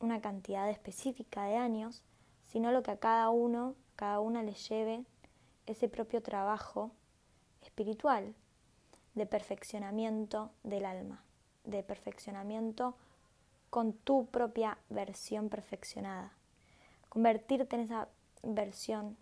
una 0.00 0.20
cantidad 0.20 0.68
específica 0.68 1.44
de 1.44 1.58
años, 1.58 2.02
sino 2.42 2.72
lo 2.72 2.82
que 2.82 2.90
a 2.90 2.96
cada 2.96 3.30
uno, 3.30 3.76
cada 3.94 4.18
una 4.18 4.42
le 4.42 4.54
lleve 4.54 5.04
ese 5.66 5.88
propio 5.88 6.22
trabajo 6.22 6.90
espiritual 7.62 8.34
de 9.14 9.26
perfeccionamiento 9.26 10.50
del 10.62 10.84
alma, 10.84 11.22
de 11.64 11.82
perfeccionamiento 11.82 12.96
con 13.70 13.92
tu 13.92 14.26
propia 14.26 14.78
versión 14.90 15.48
perfeccionada. 15.48 16.32
Convertirte 17.08 17.76
en 17.76 17.82
esa 17.82 18.08
versión 18.42 19.16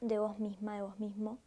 de 0.00 0.18
vos 0.18 0.38
misma, 0.38 0.76
de 0.76 0.82
vos 0.82 0.98
mismo, 0.98 1.38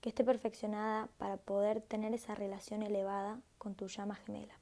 que 0.00 0.10
esté 0.10 0.24
perfeccionada 0.24 1.08
para 1.18 1.36
poder 1.36 1.80
tener 1.80 2.14
esa 2.14 2.34
relación 2.34 2.82
elevada 2.82 3.40
con 3.58 3.74
tu 3.74 3.88
llama 3.88 4.14
gemela. 4.14 4.54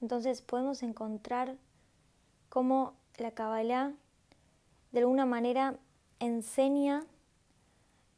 Entonces 0.00 0.42
podemos 0.42 0.82
encontrar 0.82 1.56
cómo 2.48 2.94
la 3.18 3.32
Kabbalah 3.32 3.92
de 4.92 4.98
alguna 5.00 5.26
manera 5.26 5.78
enseña 6.20 7.04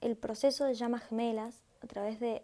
el 0.00 0.16
proceso 0.16 0.64
de 0.64 0.74
llamas 0.74 1.04
gemelas 1.04 1.62
a 1.82 1.86
través 1.86 2.20
de, 2.20 2.42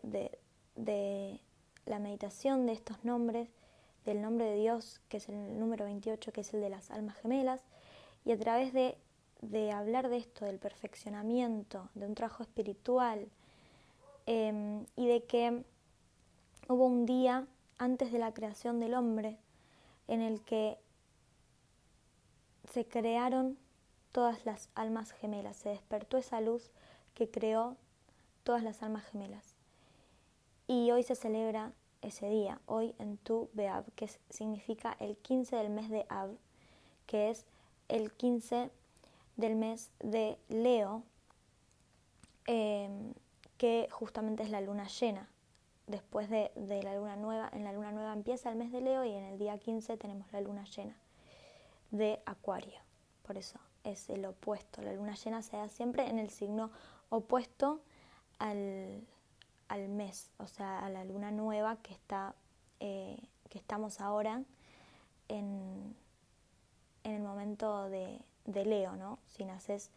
la 1.87 1.99
meditación 1.99 2.67
de 2.67 2.73
estos 2.73 3.05
nombres, 3.05 3.49
del 4.05 4.21
nombre 4.21 4.47
de 4.47 4.57
Dios, 4.57 5.01
que 5.09 5.19
es 5.19 5.29
el 5.29 5.59
número 5.59 5.85
28, 5.85 6.33
que 6.33 6.41
es 6.41 6.55
el 6.55 6.61
de 6.61 6.71
las 6.71 6.91
almas 6.91 7.17
gemelas, 7.17 7.63
y 8.25 8.33
a 8.33 8.39
través 8.39 8.73
de, 8.73 8.97
de 9.43 9.71
hablar 9.71 10.09
de 10.09 10.17
esto, 10.17 10.45
del 10.45 10.59
perfeccionamiento, 10.59 11.89
de 11.95 12.07
un 12.07 12.15
trabajo 12.15 12.43
espiritual, 12.43 13.29
em, 14.27 14.87
y 14.97 15.07
de 15.07 15.25
que 15.25 15.63
hubo 16.69 16.87
un 16.87 17.07
día 17.07 17.47
antes 17.79 18.13
de 18.13 18.19
la 18.19 18.33
creación 18.33 18.81
del 18.81 18.95
hombre 18.95 19.39
en 20.09 20.21
el 20.21 20.41
que 20.43 20.79
se 22.73 22.87
crearon 22.87 23.59
todas 24.15 24.47
las 24.47 24.69
almas 24.77 25.11
gemelas, 25.11 25.57
se 25.57 25.71
despertó 25.71 26.19
esa 26.19 26.41
luz 26.41 26.71
que 27.15 27.29
creó 27.29 27.77
todas 28.45 28.63
las 28.63 28.81
almas 28.85 29.03
gemelas. 29.07 29.57
Y 30.69 30.93
hoy 30.93 31.03
se 31.03 31.17
celebra 31.17 31.73
ese 32.01 32.29
día, 32.29 32.61
hoy 32.67 32.95
en 33.01 33.17
Tu 33.17 33.51
Beab, 33.55 33.85
que 33.97 34.09
significa 34.31 34.97
el 35.01 35.17
15 35.17 35.57
del 35.57 35.69
mes 35.69 35.91
de 35.91 36.07
Ab, 36.09 36.31
que 37.09 37.29
es 37.29 37.45
el 37.89 38.13
15 38.13 38.71
del 39.37 39.57
mes 39.57 39.91
de 39.99 40.39
Leo, 40.49 41.03
em, 42.47 43.15
que 43.59 43.89
justamente 43.91 44.45
es 44.45 44.51
la 44.51 44.61
luna 44.61 44.87
llena. 44.87 45.29
Después 45.89 46.31
de, 46.31 46.53
de, 46.55 46.85
la 46.85 46.95
luna 46.95 47.17
nueva, 47.17 47.51
en 47.53 47.65
la 47.65 47.73
luna 47.73 47.91
nueva 47.91 48.13
empieza 48.13 48.49
el 48.49 48.55
mes 48.55 48.71
de 48.71 48.81
Leo 48.81 49.05
y 49.05 49.11
en 49.11 49.25
el 49.25 49.39
día 49.41 49.59
15 49.59 49.97
tenemos 49.97 50.33
la 50.33 50.41
luna 50.41 50.65
llena 50.67 50.97
de 51.91 52.23
Acuario. 52.27 52.79
Por 53.25 53.37
eso 53.39 53.59
es 53.85 54.09
el 54.11 54.25
opuesto. 54.25 54.83
La 54.83 54.93
luna 54.93 55.15
llena 55.15 55.43
se 55.43 55.57
da 55.57 55.69
siempre 55.69 56.09
en 56.09 56.19
el 56.19 56.31
signo 56.31 56.71
opuesto 57.11 57.81
al, 58.39 59.07
al 59.69 59.89
mes, 59.89 60.31
o 60.39 60.47
sea, 60.47 60.85
a 60.85 60.89
la 60.89 61.05
luna 61.05 61.31
nueva 61.31 61.77
que, 61.77 61.93
está, 61.93 62.35
eh, 62.81 63.19
que 63.51 63.59
estamos 63.59 64.01
ahora 64.01 64.43
en, 65.29 65.95
en 67.05 67.13
el 67.13 67.23
momento 67.23 67.89
de, 67.89 68.21
de, 68.47 68.65
Leo, 68.65 68.97
¿no? 68.97 69.19
Si 69.27 69.45
naces 69.45 69.91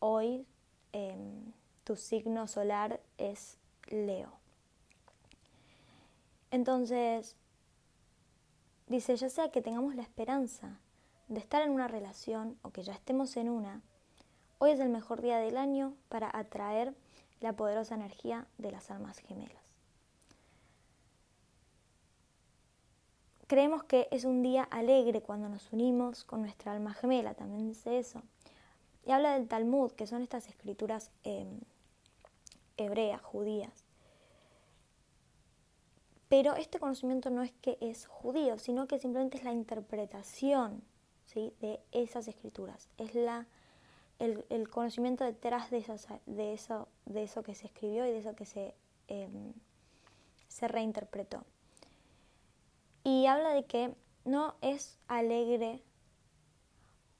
hoy, 0.00 0.46
em, 0.92 1.52
tu 1.84 1.96
signo 1.96 2.48
solar 2.48 3.00
es 3.18 3.58
Leo. 3.88 4.32
Entonces, 6.50 7.36
dice, 8.86 9.16
ya 9.16 9.28
sea 9.28 9.50
que 9.50 9.60
tengamos 9.60 9.94
la 9.94 10.02
esperanza 10.02 10.78
de 11.28 11.40
estar 11.40 11.62
en 11.62 11.70
una 11.70 11.88
relación 11.88 12.58
o 12.62 12.70
que 12.70 12.82
ya 12.82 12.92
estemos 12.92 13.36
en 13.36 13.48
una, 13.48 13.82
hoy 14.58 14.72
es 14.72 14.80
el 14.80 14.88
mejor 14.88 15.22
día 15.22 15.38
del 15.38 15.56
año 15.56 15.94
para 16.08 16.30
atraer 16.32 16.94
la 17.40 17.54
poderosa 17.54 17.94
energía 17.94 18.46
de 18.58 18.72
las 18.72 18.90
almas 18.90 19.18
gemelas. 19.18 19.62
Creemos 23.46 23.84
que 23.84 24.08
es 24.10 24.24
un 24.24 24.42
día 24.42 24.64
alegre 24.64 25.20
cuando 25.20 25.48
nos 25.48 25.70
unimos 25.72 26.24
con 26.24 26.40
nuestra 26.40 26.72
alma 26.72 26.94
gemela, 26.94 27.34
también 27.34 27.68
dice 27.68 27.98
eso. 27.98 28.22
Y 29.06 29.12
habla 29.12 29.34
del 29.34 29.48
Talmud, 29.48 29.92
que 29.92 30.06
son 30.06 30.22
estas 30.22 30.48
escrituras 30.48 31.10
em, 31.24 31.60
hebreas, 32.78 33.20
judías. 33.20 33.84
Pero 36.30 36.54
este 36.54 36.80
conocimiento 36.80 37.28
no 37.28 37.42
es 37.42 37.52
que 37.60 37.76
es 37.82 38.06
judío, 38.06 38.58
sino 38.58 38.88
que 38.88 38.98
simplemente 38.98 39.36
es 39.36 39.44
la 39.44 39.52
interpretación 39.52 40.82
de 41.34 41.80
esas 41.92 42.28
escrituras. 42.28 42.88
Es 42.98 43.14
la, 43.14 43.46
el, 44.18 44.68
conocimiento 44.68 45.24
detrás 45.24 45.70
de, 45.70 45.84
de, 46.26 46.52
eso, 46.52 46.88
de 47.06 47.22
eso 47.22 47.42
que 47.42 47.54
se 47.54 47.66
escribió 47.66 48.06
y 48.06 48.10
de 48.10 48.18
eso 48.18 48.34
que 48.34 48.46
se, 48.46 48.74
em, 49.08 49.52
se 50.48 50.68
reinterpretó. 50.68 51.44
Y 53.02 53.26
habla 53.26 53.50
de 53.50 53.64
que 53.64 53.94
no 54.24 54.54
es 54.62 54.98
alegre 55.08 55.82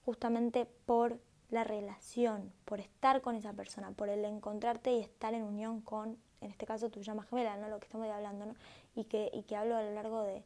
justamente 0.04 0.66
por 0.86 1.18
la 1.50 1.64
relación, 1.64 2.52
por 2.64 2.80
estar 2.80 3.20
con 3.20 3.36
esa 3.36 3.52
persona, 3.52 3.92
por 3.92 4.08
el 4.08 4.24
encontrarte 4.24 4.92
y 4.92 5.00
estar 5.00 5.34
en 5.34 5.42
unión 5.42 5.80
con, 5.80 6.16
en 6.40 6.50
este 6.50 6.66
caso, 6.66 6.90
tu 6.90 7.02
llama 7.02 7.24
gemela, 7.24 7.56
¿no? 7.56 7.68
lo 7.68 7.78
que 7.78 7.86
estamos 7.86 8.08
hablando, 8.08 8.54
y, 8.94 9.04
que, 9.04 9.30
y 9.32 9.42
que 9.42 9.56
hablo 9.56 9.76
a 9.76 9.82
lo 9.82 9.92
largo 9.92 10.22
de, 10.22 10.42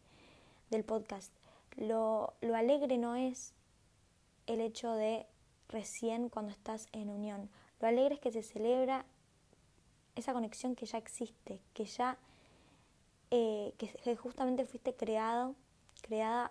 del 0.70 0.84
podcast. 0.84 1.32
Lo, 1.76 2.34
lo 2.40 2.56
alegre 2.56 2.98
no 2.98 3.14
es 3.14 3.54
el 4.48 4.60
hecho 4.60 4.92
de 4.92 5.26
recién 5.68 6.28
cuando 6.28 6.50
estás 6.50 6.88
en 6.92 7.10
unión. 7.10 7.48
Lo 7.80 7.86
alegre 7.86 8.16
es 8.16 8.20
que 8.20 8.32
se 8.32 8.42
celebra 8.42 9.04
esa 10.16 10.32
conexión 10.32 10.74
que 10.74 10.86
ya 10.86 10.98
existe, 10.98 11.60
que 11.74 11.84
ya, 11.84 12.18
eh, 13.30 13.74
que 13.78 14.16
justamente 14.16 14.64
fuiste 14.64 14.94
creado, 14.94 15.54
creada 16.02 16.50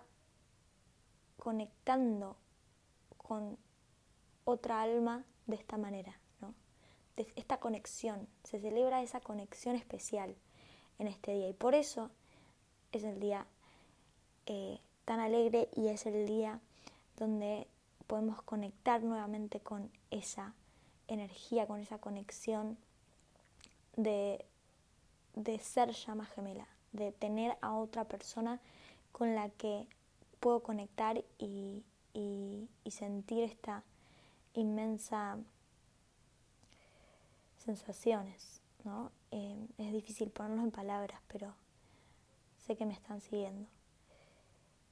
conectando 1.38 2.36
con 3.16 3.58
otra 4.44 4.82
alma 4.82 5.24
de 5.46 5.56
esta 5.56 5.76
manera, 5.76 6.18
¿no? 6.40 6.54
Esta 7.16 7.58
conexión, 7.58 8.28
se 8.44 8.60
celebra 8.60 9.02
esa 9.02 9.20
conexión 9.20 9.76
especial 9.76 10.34
en 10.98 11.06
este 11.08 11.32
día 11.34 11.48
y 11.48 11.52
por 11.52 11.74
eso 11.74 12.10
es 12.92 13.04
el 13.04 13.20
día 13.20 13.46
eh, 14.46 14.78
tan 15.04 15.20
alegre 15.20 15.68
y 15.74 15.88
es 15.88 16.06
el 16.06 16.26
día 16.26 16.60
donde 17.16 17.66
podemos 18.08 18.42
conectar 18.42 19.04
nuevamente 19.04 19.60
con 19.60 19.92
esa 20.10 20.54
energía, 21.06 21.68
con 21.68 21.78
esa 21.78 21.98
conexión 21.98 22.76
de, 23.96 24.44
de 25.34 25.58
ser 25.60 25.92
llama 25.92 26.26
gemela, 26.26 26.66
de 26.92 27.12
tener 27.12 27.56
a 27.60 27.76
otra 27.76 28.04
persona 28.04 28.60
con 29.12 29.34
la 29.34 29.50
que 29.50 29.86
puedo 30.40 30.60
conectar 30.60 31.22
y, 31.38 31.84
sentir 32.90 33.44
esta 33.44 33.84
inmensa 34.54 35.38
sensaciones, 37.58 38.62
¿no? 38.82 39.12
Eh, 39.30 39.68
es 39.76 39.92
difícil 39.92 40.30
ponerlo 40.30 40.62
en 40.62 40.70
palabras, 40.70 41.20
pero 41.28 41.54
sé 42.66 42.74
que 42.74 42.86
me 42.86 42.94
están 42.94 43.20
siguiendo. 43.20 43.68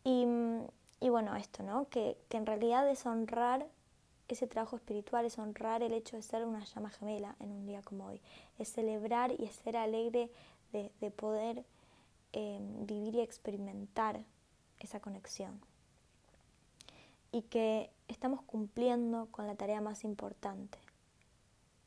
Y, 0.05 0.27
y 1.01 1.09
bueno, 1.09 1.37
esto, 1.37 1.63
¿no? 1.63 1.89
Que, 1.89 2.17
que, 2.29 2.37
en 2.37 2.47
realidad 2.47 2.89
es 2.89 3.05
honrar 3.07 3.67
ese 4.29 4.47
trabajo 4.47 4.77
espiritual, 4.77 5.25
es 5.25 5.39
honrar 5.39 5.83
el 5.83 5.93
hecho 5.93 6.17
de 6.17 6.23
ser 6.23 6.45
una 6.45 6.65
llama 6.65 6.91
gemela 6.91 7.37
en 7.39 7.51
un 7.51 7.67
día 7.67 7.83
como 7.83 8.07
hoy, 8.07 8.21
es 8.59 8.73
celebrar 8.73 9.33
y 9.39 9.45
es 9.45 9.55
ser 9.57 9.77
alegre 9.77 10.31
de, 10.73 10.91
de 11.01 11.11
poder 11.11 11.65
eh, 12.33 12.59
vivir 12.81 13.15
y 13.15 13.21
experimentar 13.21 14.21
esa 14.81 15.01
conexión. 15.01 15.61
Y 17.33 17.43
que 17.43 17.91
estamos 18.09 18.43
cumpliendo 18.43 19.29
con 19.31 19.47
la 19.47 19.55
tarea 19.55 19.81
más 19.81 20.05
importante, 20.05 20.79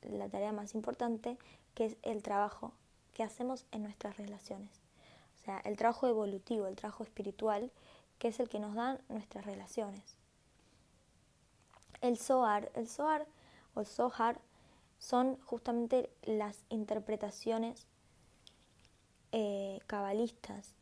la 0.02 0.30
tarea 0.30 0.52
más 0.52 0.76
importante 0.76 1.38
que 1.76 1.86
es 1.86 1.98
el 2.04 2.24
trabajo 2.24 2.74
que 3.14 3.24
hacemos 3.24 3.66
en 3.72 3.84
nuestras 3.84 4.18
relaciones. 4.18 4.72
O 5.40 5.44
sea, 5.44 5.60
el 5.60 5.78
trabajo 5.78 6.08
evolutivo, 6.08 6.68
el 6.68 6.76
trabajo 6.76 7.04
espiritual, 7.04 7.72
que 8.20 8.28
es 8.28 8.40
el 8.40 8.50
que 8.50 8.60
nos 8.60 8.76
dan 8.76 9.00
nuestras 9.10 9.46
relaciones. 9.46 10.04
El 12.02 12.18
Zohar, 12.18 12.72
el 12.76 12.88
Zohar 12.88 13.26
o 13.74 13.82
el 13.82 13.86
Zohar 13.86 14.40
son 15.00 15.40
justamente 15.42 16.10
las 16.24 16.64
interpretaciones 16.70 17.88
eh, 19.32 19.80
cabalistas 19.88 20.74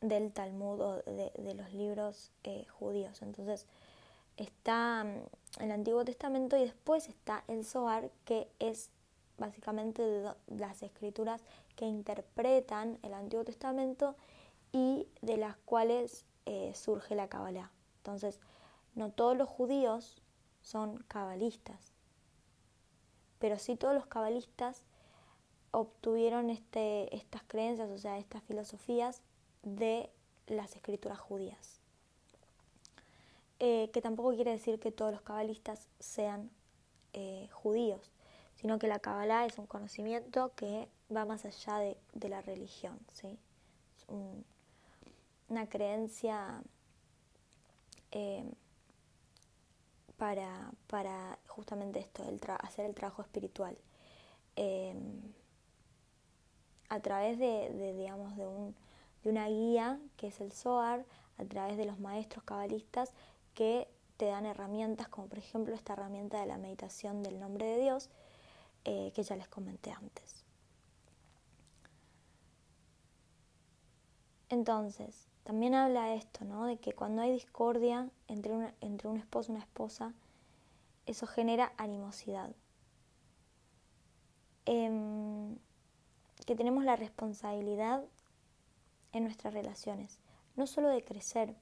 del 0.00 0.32
Talmud 0.32 0.80
o 0.80 1.02
de, 1.02 1.54
los 1.54 1.72
libros 1.72 2.30
eh, 2.44 2.66
judíos. 2.66 3.22
Entonces 3.22 3.66
está 4.36 5.04
mm, 5.04 5.62
el 5.62 5.70
Antiguo 5.70 6.04
Testamento 6.04 6.56
y 6.56 6.60
después 6.60 7.08
está 7.08 7.44
el 7.48 7.64
Zohar, 7.64 8.10
que 8.24 8.48
es 8.58 8.90
básicamente 9.38 10.22
las 10.46 10.82
escrituras 10.82 11.42
que 11.76 11.86
interpretan 11.86 12.98
el 13.02 13.14
Antiguo 13.14 13.44
Testamento 13.44 14.14
y 14.72 15.08
de 15.22 15.36
las 15.36 15.56
cuales 15.56 16.24
eh, 16.46 16.72
surge 16.74 17.14
la 17.14 17.28
Kabbalah. 17.28 17.70
Entonces, 17.98 18.40
no 18.94 19.10
todos 19.10 19.36
los 19.36 19.48
judíos 19.48 20.22
son 20.62 20.98
cabalistas, 21.08 21.92
pero 23.38 23.58
sí 23.58 23.76
todos 23.76 23.94
los 23.94 24.06
cabalistas 24.06 24.84
obtuvieron 25.70 26.50
este, 26.50 27.14
estas 27.14 27.42
creencias, 27.42 27.90
o 27.90 27.98
sea, 27.98 28.18
estas 28.18 28.42
filosofías 28.44 29.22
de 29.62 30.10
las 30.46 30.76
escrituras 30.76 31.18
judías. 31.18 31.80
Eh, 33.58 33.90
que 33.92 34.00
tampoco 34.00 34.34
quiere 34.34 34.50
decir 34.50 34.78
que 34.78 34.92
todos 34.92 35.12
los 35.12 35.22
cabalistas 35.22 35.88
sean 35.98 36.50
eh, 37.12 37.48
judíos, 37.52 38.12
sino 38.56 38.78
que 38.78 38.88
la 38.88 38.98
Kabbalah 38.98 39.46
es 39.46 39.58
un 39.58 39.66
conocimiento 39.66 40.52
que 40.54 40.88
va 41.14 41.24
más 41.24 41.44
allá 41.44 41.78
de, 41.78 42.28
la 42.28 42.40
religión, 42.42 42.98
¿sí? 43.12 43.38
Una 45.54 45.68
creencia 45.68 46.62
eh, 48.10 48.44
para, 50.16 50.72
para, 50.88 51.38
justamente 51.46 52.00
esto, 52.00 52.28
el 52.28 52.40
hacer 52.60 52.86
el 52.86 52.94
trabajo 52.94 53.22
espiritual 53.22 53.76
a 56.88 57.00
través 57.00 57.38
de, 57.38 57.94
digamos, 57.96 58.36
de, 58.36 58.46
un, 58.46 58.74
de 59.22 59.30
una 59.30 59.48
guía 59.48 60.00
que 60.16 60.28
es 60.28 60.40
el 60.40 60.52
SOAR, 60.52 61.04
a 61.38 61.44
través 61.44 61.76
de 61.76 61.84
los 61.84 61.98
maestros 61.98 62.44
cabalistas 62.44 63.12
que 63.54 63.88
te 64.16 64.26
dan 64.26 64.46
herramientas, 64.46 65.08
como 65.08 65.26
por 65.28 65.38
ejemplo 65.38 65.74
esta 65.74 65.94
herramienta 65.94 66.40
de 66.40 66.46
la 66.46 66.58
meditación 66.58 67.22
del 67.22 67.40
nombre 67.40 67.66
de 67.66 67.80
Dios, 67.80 68.10
eh, 68.84 69.12
que 69.14 69.22
ya 69.22 69.36
les 69.36 69.48
comenté 69.48 69.90
antes. 69.90 70.44
Entonces, 74.50 75.26
también 75.44 75.74
habla 75.74 76.14
esto, 76.14 76.44
¿no? 76.44 76.64
De 76.64 76.78
que 76.78 76.94
cuando 76.94 77.22
hay 77.22 77.32
discordia 77.32 78.10
entre, 78.28 78.74
entre 78.80 79.08
un 79.08 79.18
esposo 79.18 79.52
y 79.52 79.56
una 79.56 79.64
esposa, 79.64 80.14
eso 81.06 81.26
genera 81.26 81.72
animosidad. 81.76 82.50
Em, 84.64 85.58
que 86.46 86.56
tenemos 86.56 86.84
la 86.84 86.96
responsabilidad 86.96 88.02
en 89.12 89.24
nuestras 89.24 89.52
relaciones, 89.52 90.18
no 90.56 90.66
solo 90.66 90.88
de 90.88 91.04
crecer 91.04 91.54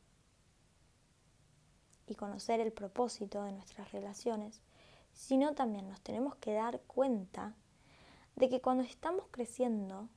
y 2.06 2.14
conocer 2.14 2.60
el 2.60 2.72
propósito 2.72 3.42
de 3.42 3.52
nuestras 3.52 3.90
relaciones, 3.90 4.60
sino 5.12 5.54
también 5.54 5.88
nos 5.88 6.00
tenemos 6.00 6.36
que 6.36 6.52
dar 6.52 6.80
cuenta 6.82 7.54
de 8.36 8.48
que 8.48 8.60
cuando 8.60 8.84
estamos 8.84 9.26
creciendo 9.30 10.08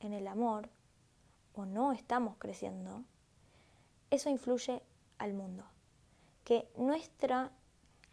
en 0.00 0.12
el 0.12 0.26
amor 0.26 0.68
o 1.56 1.66
no 1.66 1.92
estamos 1.92 2.36
creciendo, 2.38 3.02
eso 4.10 4.30
influye 4.30 4.82
al 5.18 5.34
mundo. 5.34 5.64
Que 6.44 6.68
nuestra 6.76 7.50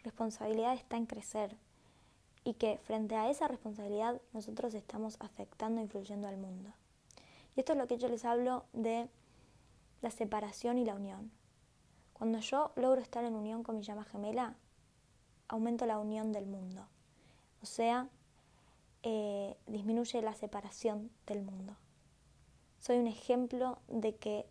responsabilidad 0.03 0.73
está 0.73 0.97
en 0.97 1.05
crecer, 1.05 1.57
y 2.43 2.53
que 2.55 2.77
frente 2.79 3.15
a 3.15 3.29
esa 3.29 3.47
responsabilidad 3.47 4.21
nosotros 4.33 4.73
estamos 4.73 5.17
afectando 5.19 5.79
e 5.79 5.83
influyendo 5.83 6.27
al 6.27 6.37
mundo. 6.37 6.73
Y 7.55 7.61
esto 7.61 7.73
es 7.73 7.77
lo 7.77 7.87
que 7.87 7.97
yo 7.97 8.07
les 8.07 8.25
hablo 8.25 8.65
de 8.73 9.09
la 10.01 10.11
separación 10.11 10.77
y 10.77 10.85
la 10.85 10.95
unión. 10.95 11.31
Cuando 12.13 12.39
yo 12.39 12.71
logro 12.75 13.01
estar 13.01 13.23
en 13.23 13.35
unión 13.35 13.63
con 13.63 13.77
mi 13.77 13.83
llama 13.83 14.03
gemela, 14.03 14.55
aumento 15.47 15.85
la 15.85 15.99
unión 15.99 16.31
del 16.31 16.45
mundo. 16.45 16.87
O 17.61 17.65
sea, 17.65 18.09
eh, 19.03 19.55
disminuye 19.67 20.21
la 20.21 20.33
separación 20.33 21.11
del 21.25 21.41
mundo. 21.41 21.75
Soy 22.83 22.97
un 22.97 23.07
ejemplo 23.07 23.79
de 23.87 24.13
que, 24.13 24.45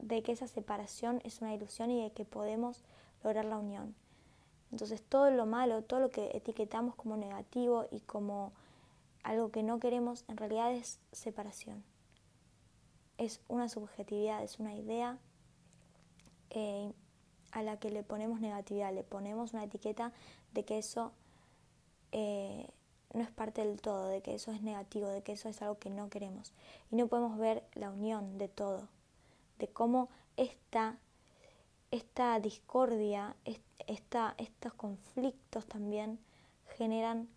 de 0.00 0.24
que 0.24 0.32
esa 0.32 0.48
separación 0.48 1.20
es 1.22 1.40
una 1.40 1.54
ilusión 1.54 1.88
y 1.92 2.02
de 2.02 2.10
que 2.10 2.24
podemos 2.24 2.82
lograr 3.22 3.44
la 3.44 3.58
unión. 3.58 3.94
Entonces 4.72 5.00
todo 5.00 5.30
lo 5.30 5.46
malo, 5.46 5.82
todo 5.82 6.00
lo 6.00 6.10
que 6.10 6.32
etiquetamos 6.34 6.96
como 6.96 7.16
negativo 7.16 7.86
y 7.92 8.00
como 8.00 8.52
algo 9.22 9.52
que 9.52 9.62
no 9.62 9.78
queremos, 9.78 10.24
en 10.26 10.36
realidad 10.36 10.72
es 10.72 10.98
separación. 11.12 11.84
Es 13.18 13.40
una 13.46 13.68
subjetividad, 13.68 14.42
es 14.42 14.58
una 14.58 14.74
idea 14.74 15.16
eh, 16.50 16.92
a 17.52 17.62
la 17.62 17.78
que 17.78 17.90
le 17.90 18.02
ponemos 18.02 18.40
negatividad, 18.40 18.92
le 18.92 19.04
ponemos 19.04 19.52
una 19.52 19.62
etiqueta 19.62 20.12
de 20.54 20.64
que 20.64 20.78
eso 20.78 21.12
eh, 22.10 22.66
no 23.12 23.22
es 23.22 23.30
parte 23.30 23.64
del 23.64 23.80
todo, 23.80 24.08
de 24.08 24.22
que 24.22 24.34
eso 24.34 24.52
es 24.52 24.62
negativo, 24.62 25.08
de 25.08 25.22
que 25.22 25.32
eso 25.32 25.48
es 25.48 25.60
algo 25.62 25.78
que 25.78 25.90
no 25.90 26.08
queremos. 26.10 26.52
Y 26.90 26.96
no 26.96 27.08
podemos 27.08 27.38
ver 27.38 27.64
la 27.74 27.90
unión 27.90 28.38
de 28.38 28.48
todo, 28.48 28.88
de 29.58 29.68
cómo 29.68 30.08
esta, 30.36 30.98
esta 31.90 32.38
discordia, 32.38 33.34
estos 33.44 34.72
conflictos 34.74 35.66
también 35.66 36.18
generan 36.76 37.28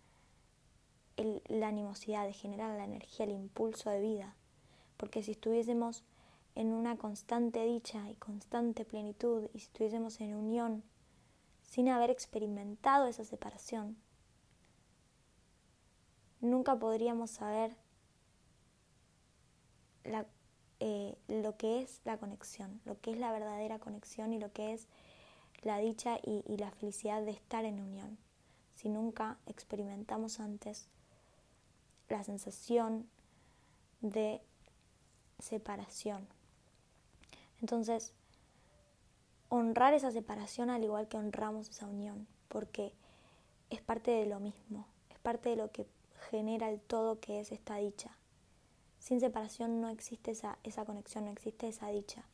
la 1.16 1.68
animosidad, 1.68 2.30
generan 2.32 2.76
la 2.78 2.84
energía, 2.84 3.26
el 3.26 3.32
impulso 3.32 3.90
de 3.90 4.00
vida. 4.00 4.34
Porque 4.96 5.22
si 5.22 5.32
estuviésemos 5.32 6.02
en 6.54 6.72
una 6.72 6.96
constante 6.96 7.64
dicha 7.64 8.08
y 8.10 8.14
constante 8.14 8.84
plenitud, 8.84 9.48
y 9.52 9.58
si 9.58 9.66
estuviésemos 9.66 10.20
en 10.20 10.34
unión, 10.34 10.84
sin 11.62 11.88
haber 11.88 12.10
experimentado 12.10 13.06
esa 13.06 13.24
separación, 13.24 13.96
nunca 16.44 16.78
podríamos 16.78 17.30
saber 17.30 17.76
eh, 20.80 21.16
lo 21.28 21.56
que 21.56 21.80
es 21.80 22.00
la 22.04 22.18
conexión, 22.18 22.80
lo 22.84 23.00
que 23.00 23.12
es 23.12 23.18
la 23.18 23.32
verdadera 23.32 23.78
conexión 23.78 24.32
y 24.32 24.38
lo 24.38 24.52
que 24.52 24.74
es 24.74 24.86
la 25.62 25.78
dicha 25.78 26.18
y, 26.22 26.42
la 26.58 26.70
felicidad 26.72 27.22
de 27.22 27.30
estar 27.30 27.64
en 27.64 27.80
unión. 27.80 28.18
Si 28.74 28.88
nunca 28.88 29.38
experimentamos 29.46 30.40
antes 30.40 30.88
la 32.08 32.22
sensación 32.22 33.08
de 34.02 34.42
separación. 35.38 36.26
Entonces, 37.60 38.12
honrar 39.48 39.94
esa 39.94 40.10
separación 40.10 40.68
al 40.68 40.84
igual 40.84 41.08
que 41.08 41.16
honramos 41.16 41.70
esa 41.70 41.86
unión, 41.86 42.26
porque 42.48 42.92
es 43.70 43.80
parte 43.80 44.10
de 44.10 44.26
lo 44.26 44.38
mismo, 44.40 44.86
es 45.08 45.18
parte 45.20 45.48
de 45.48 45.56
lo 45.56 45.70
que 45.70 45.86
genera 46.30 46.70
el 46.70 46.80
todo 46.80 47.20
que 47.20 47.40
es 47.40 47.52
esta 47.52 47.76
dicha. 47.76 48.16
Sin 48.98 49.20
separación 49.20 49.80
no 49.80 49.88
existe 49.88 50.30
esa, 50.30 50.58
esa 50.62 50.84
conexión, 50.84 51.26
no 51.26 51.30
existe 51.30 51.68
esa 51.68 51.88
dicha. 51.88 52.24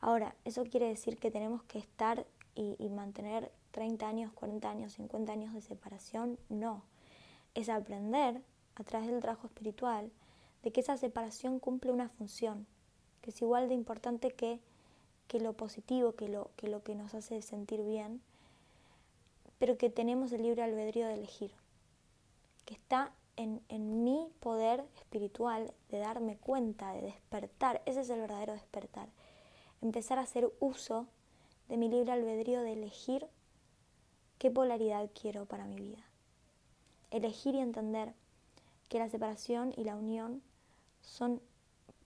Ahora, 0.00 0.36
eso 0.44 0.64
quiere 0.64 0.88
decir 0.88 1.16
que 1.16 1.30
tenemos 1.30 1.62
que 1.62 1.78
estar 1.78 2.26
y, 2.54 2.88
mantener 2.90 3.50
30 3.72 4.06
años, 4.06 4.32
40 4.34 4.70
años, 4.70 4.92
50 4.92 5.32
años 5.32 5.54
de 5.54 5.62
separación, 5.62 6.38
no. 6.48 6.82
Es 7.54 7.68
aprender 7.68 8.42
a 8.74 8.84
través 8.84 9.08
del 9.08 9.20
trabajo 9.20 9.46
espiritual 9.46 10.10
de 10.62 10.72
que 10.72 10.80
esa 10.80 10.96
separación 10.96 11.58
cumple 11.58 11.90
una 11.90 12.08
función, 12.08 12.66
que 13.22 13.30
es 13.30 13.42
igual 13.42 13.68
de 13.68 13.74
importante 13.74 14.30
que, 14.30 14.60
que 15.26 15.40
lo 15.40 15.54
positivo, 15.54 16.12
que 16.12 16.28
lo, 16.28 16.50
que 16.56 16.68
lo 16.68 16.82
que 16.82 16.94
nos 16.94 17.14
hace 17.14 17.42
sentir 17.42 17.82
bien, 17.82 18.20
pero 19.58 19.78
que 19.78 19.90
tenemos 19.90 20.32
el 20.32 20.42
libre 20.42 20.62
albedrío 20.62 21.06
de 21.06 21.14
elegir, 21.14 21.52
que 22.64 22.74
está 22.74 23.12
en, 23.36 23.62
en 23.68 24.04
mi 24.04 24.28
poder 24.40 24.84
espiritual 24.96 25.72
de 25.90 25.98
darme 25.98 26.36
cuenta, 26.36 26.92
de 26.92 27.02
despertar, 27.02 27.82
ese 27.86 28.00
es 28.00 28.10
el 28.10 28.20
verdadero 28.20 28.52
despertar, 28.52 29.08
empezar 29.82 30.18
a 30.18 30.22
hacer 30.22 30.52
uso 30.60 31.06
de 31.68 31.76
mi 31.76 31.88
libre 31.88 32.12
albedrío 32.12 32.60
de 32.62 32.72
elegir 32.72 33.26
qué 34.38 34.50
polaridad 34.50 35.10
quiero 35.20 35.46
para 35.46 35.66
mi 35.66 35.76
vida. 35.76 36.04
Elegir 37.10 37.54
y 37.54 37.60
entender 37.60 38.14
que 38.88 38.98
la 38.98 39.08
separación 39.08 39.72
y 39.76 39.84
la 39.84 39.96
unión 39.96 40.42
son 41.00 41.40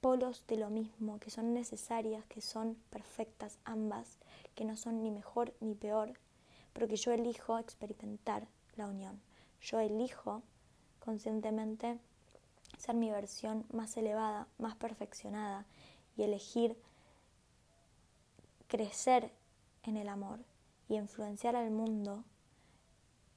polos 0.00 0.44
de 0.46 0.56
lo 0.56 0.70
mismo, 0.70 1.18
que 1.18 1.30
son 1.30 1.54
necesarias, 1.54 2.24
que 2.26 2.40
son 2.40 2.76
perfectas 2.90 3.58
ambas, 3.64 4.18
que 4.54 4.64
no 4.64 4.76
son 4.76 5.02
ni 5.02 5.10
mejor 5.10 5.52
ni 5.60 5.74
peor, 5.74 6.12
pero 6.72 6.86
que 6.88 6.96
yo 6.96 7.12
elijo 7.12 7.58
experimentar 7.58 8.46
la 8.76 8.86
unión. 8.86 9.20
Yo 9.60 9.80
elijo 9.80 10.42
conscientemente 11.00 11.98
ser 12.76 12.94
mi 12.94 13.10
versión 13.10 13.66
más 13.72 13.96
elevada, 13.96 14.46
más 14.58 14.76
perfeccionada 14.76 15.66
y 16.16 16.22
elegir 16.22 16.80
crecer 18.68 19.32
en 19.82 19.96
el 19.96 20.08
amor 20.08 20.40
y 20.88 20.96
influenciar 20.96 21.56
al 21.56 21.70
mundo 21.70 22.24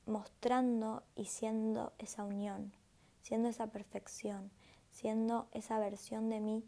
mostrando 0.05 1.03
y 1.15 1.25
siendo 1.25 1.93
esa 1.97 2.23
unión, 2.23 2.73
siendo 3.21 3.49
esa 3.49 3.67
perfección, 3.67 4.51
siendo 4.91 5.47
esa 5.53 5.79
versión 5.79 6.29
de 6.29 6.41
mí 6.41 6.63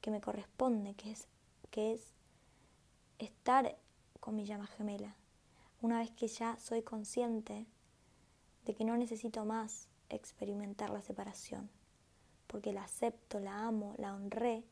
que 0.00 0.10
me 0.10 0.20
corresponde, 0.20 0.94
que 0.94 1.12
es, 1.12 1.28
que 1.70 1.92
es 1.92 2.12
estar 3.18 3.76
con 4.20 4.36
mi 4.36 4.44
llama 4.44 4.66
gemela. 4.66 5.16
Una 5.80 5.98
vez 5.98 6.10
que 6.10 6.28
ya 6.28 6.58
soy 6.58 6.82
consciente 6.82 7.66
de 8.64 8.74
que 8.74 8.84
no 8.84 8.96
necesito 8.96 9.44
más 9.44 9.88
experimentar 10.08 10.90
la 10.90 11.02
separación, 11.02 11.70
porque 12.46 12.72
la 12.72 12.84
acepto, 12.84 13.40
la 13.40 13.66
amo, 13.66 13.94
la 13.98 14.14
honré, 14.14 14.64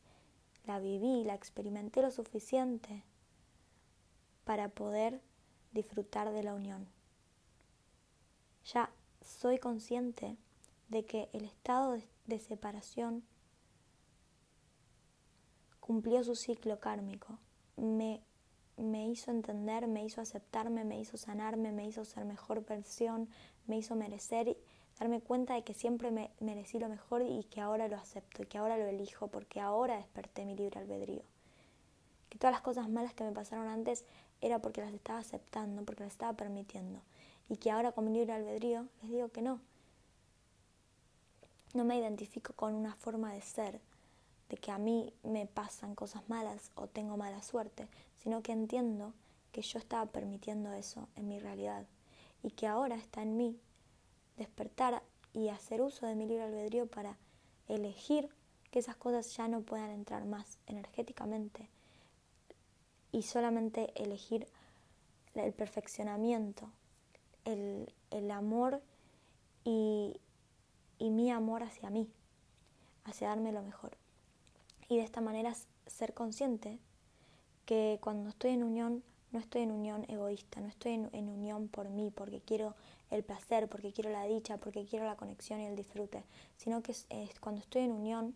la 0.65 0.79
viví, 0.79 1.23
la 1.23 1.35
experimenté 1.35 2.01
lo 2.01 2.11
suficiente 2.11 3.03
para 4.43 4.69
poder 4.69 5.21
disfrutar 5.71 6.31
de 6.31 6.43
la 6.43 6.53
unión. 6.53 6.87
Ya 8.65 8.89
soy 9.21 9.57
consciente 9.57 10.37
de 10.89 11.05
que 11.05 11.29
el 11.33 11.45
estado 11.45 11.97
de, 12.25 12.39
separación 12.39 13.23
cumplió 15.79 16.23
su 16.23 16.35
ciclo 16.35 16.79
kármico, 16.79 17.39
me, 17.75 18.21
me 18.77 19.07
hizo 19.07 19.31
entender, 19.31 19.87
me 19.87 20.05
hizo 20.05 20.21
aceptarme, 20.21 20.85
me 20.85 20.99
hizo 20.99 21.17
sanarme, 21.17 21.71
me 21.71 21.85
hizo 21.85 22.05
ser 22.05 22.25
mejor 22.25 22.65
versión, 22.65 23.29
me 23.67 23.77
hizo 23.77 23.95
merecer, 23.95 24.57
darme 24.99 25.21
cuenta 25.21 25.55
de 25.55 25.63
que 25.63 25.73
siempre 25.73 26.11
me 26.11 26.31
merecí 26.39 26.79
lo 26.79 26.89
mejor 26.89 27.21
y 27.21 27.43
que 27.45 27.61
ahora 27.61 27.87
lo 27.87 27.97
acepto 27.97 28.43
y 28.43 28.45
que 28.45 28.57
ahora 28.57 28.77
lo 28.77 28.85
elijo 28.85 29.27
porque 29.27 29.59
ahora 29.59 29.97
desperté 29.97 30.45
mi 30.45 30.55
libre 30.55 30.79
albedrío. 30.79 31.23
Que 32.29 32.37
todas 32.37 32.53
las 32.53 32.61
cosas 32.61 32.89
malas 32.89 33.13
que 33.13 33.23
me 33.23 33.31
pasaron 33.31 33.67
antes 33.67 34.05
era 34.41 34.59
porque 34.59 34.81
las 34.81 34.93
estaba 34.93 35.19
aceptando, 35.19 35.83
porque 35.83 36.03
las 36.03 36.13
estaba 36.13 36.33
permitiendo. 36.33 36.99
Y 37.49 37.57
que 37.57 37.71
ahora 37.71 37.91
con 37.91 38.05
mi 38.05 38.11
libre 38.11 38.33
albedrío 38.33 38.87
les 39.01 39.11
digo 39.11 39.29
que 39.29 39.41
no, 39.41 39.59
no 41.73 41.83
me 41.83 41.97
identifico 41.97 42.53
con 42.53 42.73
una 42.73 42.95
forma 42.95 43.33
de 43.33 43.41
ser, 43.41 43.79
de 44.49 44.57
que 44.57 44.71
a 44.71 44.77
mí 44.77 45.13
me 45.23 45.45
pasan 45.47 45.95
cosas 45.95 46.27
malas 46.29 46.71
o 46.75 46.87
tengo 46.87 47.17
mala 47.17 47.41
suerte, 47.41 47.87
sino 48.21 48.41
que 48.41 48.51
entiendo 48.51 49.13
que 49.51 49.61
yo 49.61 49.79
estaba 49.79 50.05
permitiendo 50.05 50.71
eso 50.73 51.07
en 51.15 51.27
mi 51.27 51.39
realidad 51.39 51.85
y 52.43 52.51
que 52.51 52.67
ahora 52.67 52.95
está 52.95 53.21
en 53.23 53.37
mí 53.37 53.57
despertar 54.37 55.01
y 55.33 55.49
hacer 55.49 55.81
uso 55.81 56.05
de 56.05 56.15
mi 56.15 56.27
libre 56.27 56.43
albedrío 56.43 56.85
para 56.87 57.17
elegir 57.67 58.29
que 58.69 58.79
esas 58.79 58.95
cosas 58.95 59.35
ya 59.35 59.47
no 59.47 59.61
puedan 59.61 59.89
entrar 59.89 60.25
más 60.25 60.57
energéticamente 60.67 61.69
y 63.11 63.23
solamente 63.23 63.91
elegir 63.95 64.47
el 65.35 65.53
perfeccionamiento, 65.53 66.69
el, 67.45 67.91
el 68.11 68.29
amor 68.31 68.81
y, 69.63 70.19
y 70.99 71.09
mi 71.09 71.31
amor 71.31 71.63
hacia 71.63 71.89
mí, 71.89 72.09
hacia 73.05 73.29
darme 73.29 73.51
lo 73.51 73.61
mejor. 73.61 73.97
Y 74.89 74.97
de 74.97 75.03
esta 75.03 75.21
manera 75.21 75.55
ser 75.87 76.13
consciente 76.13 76.79
que 77.65 77.99
cuando 78.01 78.29
estoy 78.29 78.51
en 78.51 78.63
unión, 78.63 79.03
no 79.33 79.39
estoy 79.39 79.63
en 79.63 79.71
unión 79.71 80.05
egoísta, 80.07 80.61
no 80.61 80.67
estoy 80.67 80.93
en, 80.93 81.29
unión 81.29 81.67
por 81.67 81.89
mí, 81.89 82.11
porque 82.11 82.39
quiero 82.39 82.75
el 83.09 83.23
placer, 83.23 83.67
porque 83.67 83.91
quiero 83.91 84.09
la 84.09 84.23
dicha, 84.23 84.57
porque 84.57 84.85
quiero 84.85 85.05
la 85.05 85.17
conexión 85.17 85.59
y 85.59 85.65
el 85.65 85.75
disfrute, 85.75 86.23
sino 86.55 86.81
que 86.81 86.93
es, 86.93 87.39
cuando 87.41 87.59
estoy 87.59 87.81
en 87.83 87.91
unión 87.91 88.35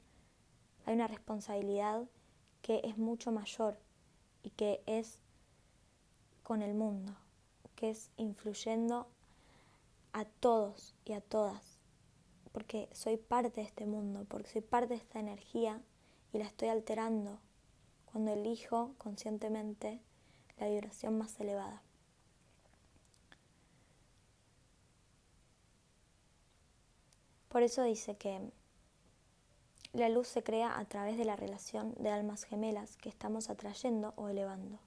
hay 0.85 0.95
una 0.95 1.07
responsabilidad 1.07 2.03
que 2.61 2.81
es 2.83 2.97
mucho 2.97 3.31
mayor 3.31 3.79
y 4.43 4.49
que 4.49 4.81
es 4.85 5.21
con 6.43 6.61
el 6.61 6.73
mundo, 6.73 7.15
que 7.75 7.91
es 7.91 8.09
influyendo 8.17 9.07
a 10.11 10.25
todos 10.25 10.95
y 11.05 11.13
a 11.13 11.21
todas 11.21 11.77
porque 12.57 12.89
soy 12.91 13.17
parte 13.17 13.61
de 13.61 13.67
este 13.67 13.85
mundo, 13.85 14.25
porque 14.27 14.49
soy 14.49 14.61
parte 14.61 14.95
de 14.95 14.99
esta 14.99 15.19
energía 15.19 15.79
y 16.33 16.39
la 16.39 16.45
estoy 16.45 16.69
alterando 16.69 17.37
cuando 18.11 18.33
elijo 18.33 18.95
conscientemente 18.97 20.01
la 20.59 20.67
vibración 20.67 21.17
más 21.17 21.39
elevada. 21.39 21.81
Por 27.49 27.63
eso 27.63 27.83
dice 27.83 28.15
que 28.17 28.51
la 29.93 30.09
luz 30.09 30.27
se 30.27 30.43
crea 30.43 30.77
a 30.77 30.85
través 30.85 31.17
de 31.17 31.25
la 31.25 31.35
relación 31.35 31.95
de 31.95 32.09
almas 32.09 32.43
gemelas 32.43 32.97
que 32.97 33.09
estamos 33.09 33.49
atrayendo 33.49 34.13
o 34.15 34.27
elevando. 34.27 34.79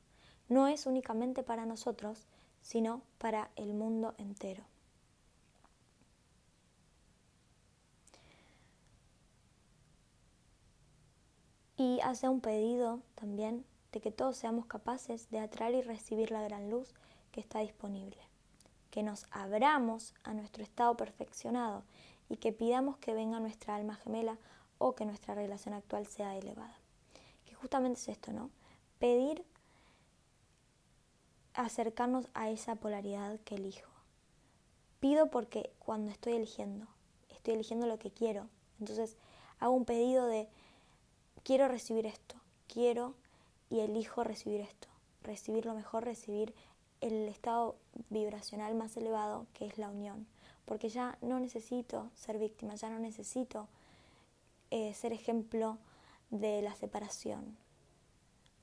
No 0.48 0.68
es 0.68 0.86
únicamente 0.86 1.42
para 1.42 1.66
nosotros, 1.66 2.26
sino 2.62 3.02
para 3.18 3.50
el 3.56 3.74
mundo 3.74 4.14
entero. 4.18 4.64
y 11.80 11.98
hace 12.02 12.28
un 12.28 12.42
pedido 12.42 13.00
también 13.14 13.64
de 13.92 14.00
que 14.00 14.12
todos 14.12 14.36
seamos 14.36 14.66
capaces 14.66 15.30
de 15.30 15.40
atraer 15.40 15.74
y 15.74 15.82
recibir 15.82 16.30
la 16.30 16.42
gran 16.42 16.70
luz 16.70 16.94
que 17.32 17.40
está 17.40 17.60
disponible, 17.60 18.18
que 18.90 19.02
nos 19.02 19.26
abramos 19.30 20.14
a 20.24 20.34
nuestro 20.34 20.62
estado 20.62 20.96
perfeccionado 20.96 21.84
y 22.28 22.36
que 22.36 22.52
pidamos 22.52 22.96
que 22.98 23.14
venga 23.14 23.40
nuestra 23.40 23.74
alma 23.74 23.96
gemela 23.96 24.38
o 24.78 24.94
que 24.94 25.04
nuestra 25.04 25.34
relación 25.34 25.74
actual 25.74 26.06
sea 26.06 26.36
elevada. 26.36 26.78
Que 27.44 27.54
justamente 27.54 28.00
es 28.00 28.08
esto, 28.08 28.32
¿no? 28.32 28.50
Pedir 28.98 29.44
acercarnos 31.54 32.28
a 32.34 32.50
esa 32.50 32.76
polaridad 32.76 33.38
que 33.40 33.56
elijo. 33.56 33.90
Pido 35.00 35.30
porque 35.30 35.72
cuando 35.78 36.10
estoy 36.10 36.34
eligiendo, 36.34 36.86
estoy 37.30 37.54
eligiendo 37.54 37.86
lo 37.86 37.98
que 37.98 38.10
quiero. 38.10 38.48
Entonces 38.78 39.16
hago 39.58 39.74
un 39.74 39.84
pedido 39.84 40.26
de 40.26 40.48
quiero 41.42 41.68
recibir 41.68 42.06
esto, 42.06 42.36
quiero 42.68 43.14
y 43.70 43.80
elijo 43.80 44.24
recibir 44.24 44.60
esto, 44.60 44.88
recibir 45.22 45.64
lo 45.64 45.74
mejor, 45.74 46.04
recibir 46.04 46.54
el 47.00 47.28
estado 47.28 47.76
vibracional 48.10 48.74
más 48.74 48.96
elevado 48.96 49.46
que 49.54 49.66
es 49.66 49.78
la 49.78 49.88
unión, 49.88 50.26
porque 50.66 50.88
ya 50.88 51.16
no 51.22 51.40
necesito 51.40 52.10
ser 52.14 52.38
víctima, 52.38 52.74
ya 52.74 52.90
no 52.90 52.98
necesito 52.98 53.68
eh, 54.70 54.92
ser 54.94 55.12
ejemplo 55.12 55.78
de 56.30 56.62
la 56.62 56.74
separación, 56.74 57.56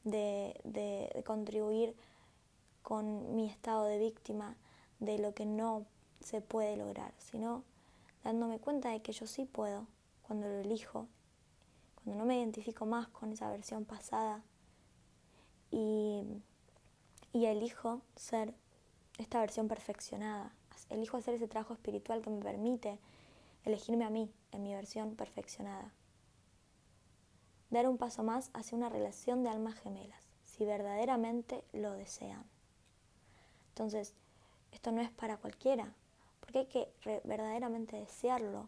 de, 0.04 0.60
de 0.64 1.24
contribuir 1.26 1.96
con 2.84 3.36
mi 3.36 3.50
estado 3.50 3.86
de 3.86 3.98
víctima 3.98 4.56
de 5.00 5.18
lo 5.18 5.34
que 5.34 5.46
no 5.46 5.86
se 6.22 6.42
puede 6.42 6.78
lograr, 6.78 7.14
sino 7.18 7.64
dándome 8.24 8.60
cuenta 8.60 8.90
de 8.90 9.02
que 9.02 9.12
yo 9.12 9.28
sí 9.28 9.46
puedo 9.46 9.88
cuando 10.28 10.48
lo 10.48 10.60
elijo 10.60 11.08
cuando 12.08 12.24
no 12.24 12.26
me 12.26 12.38
identifico 12.38 12.86
más 12.86 13.10
con 13.10 13.34
esa 13.34 13.50
versión 13.50 13.84
pasada 13.84 14.42
y, 15.72 16.24
elijo 17.34 18.02
ser 18.16 18.54
esta 19.18 19.40
versión 19.40 19.68
perfeccionada, 19.68 20.52
elijo 20.90 21.18
hacer 21.18 21.36
ese 21.36 21.48
trabajo 21.48 21.74
espiritual 21.74 22.22
que 22.22 22.30
me 22.30 22.42
permite 22.42 23.00
elegirme 23.64 24.06
a 24.06 24.10
mí 24.10 24.32
en 24.52 24.64
mi 24.64 24.74
versión 24.74 25.16
perfeccionada. 25.16 25.94
Dar 27.70 27.88
un 27.88 27.98
paso 27.98 28.24
más 28.24 28.50
hacia 28.54 28.78
una 28.78 28.90
relación 28.90 29.44
de 29.44 29.50
almas 29.50 29.76
gemelas, 29.76 30.24
si 30.44 30.66
verdaderamente 30.66 31.64
lo 31.74 31.92
desean. 31.94 32.44
Entonces, 33.70 34.14
esto 34.72 34.92
no 34.92 35.02
es 35.02 35.12
para 35.12 35.38
cualquiera, 35.38 35.94
porque 36.40 36.60
hay 36.60 36.66
que 36.66 36.92
verdaderamente 37.24 37.98
desearlo 37.98 38.68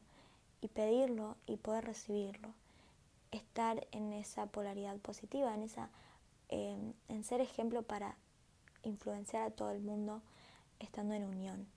y 0.62 0.68
pedirlo 0.68 1.38
y 1.48 1.58
poder 1.58 1.86
recibirlo 1.86 2.54
estar 3.32 3.88
en 3.92 4.14
esa 4.14 4.48
polaridad 4.48 4.98
positiva, 4.98 5.54
en, 5.54 5.64
esa, 5.64 5.90
em, 6.50 6.94
en 7.08 7.24
ser 7.24 7.42
ejemplo 7.42 7.84
para 7.84 8.18
influenciar 8.84 9.44
a 9.44 9.52
todo 9.52 9.72
el 9.72 9.82
mundo 9.82 10.22
estando 10.80 11.14
en 11.14 11.24
unión. 11.26 11.68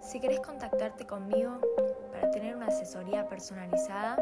Si 0.00 0.20
querés 0.20 0.40
contactarte 0.40 1.06
conmigo 1.06 1.60
para 2.12 2.30
tener 2.30 2.54
una 2.54 2.66
asesoría 2.66 3.26
personalizada, 3.26 4.16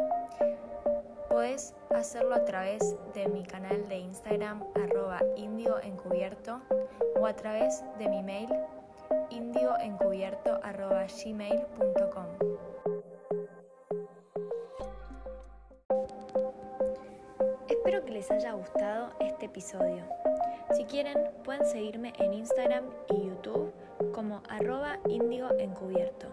puedes 1.28 1.74
hacerlo 1.90 2.34
a 2.34 2.44
través 2.44 2.96
de 3.14 3.28
mi 3.28 3.42
canal 3.42 3.88
de 3.88 3.98
Instagram 3.98 4.62
arroba 4.74 5.20
indioencubierto 5.36 6.62
o 7.22 7.26
a 7.26 7.36
través 7.36 7.84
de 7.98 8.08
mi 8.08 8.20
mail 8.20 8.48
indioencubierto 9.30 10.58
arroba 10.64 11.06
gmail.com. 11.06 12.26
Espero 17.68 18.04
que 18.04 18.10
les 18.10 18.28
haya 18.32 18.52
gustado 18.52 19.10
este 19.20 19.46
episodio. 19.46 20.04
Si 20.72 20.84
quieren, 20.84 21.30
pueden 21.44 21.64
seguirme 21.64 22.12
en 22.18 22.34
Instagram 22.34 22.84
y 23.08 23.28
YouTube 23.28 23.72
como 24.12 24.42
arroba 24.48 24.98
indio 25.08 25.56
encubierto 25.58 26.26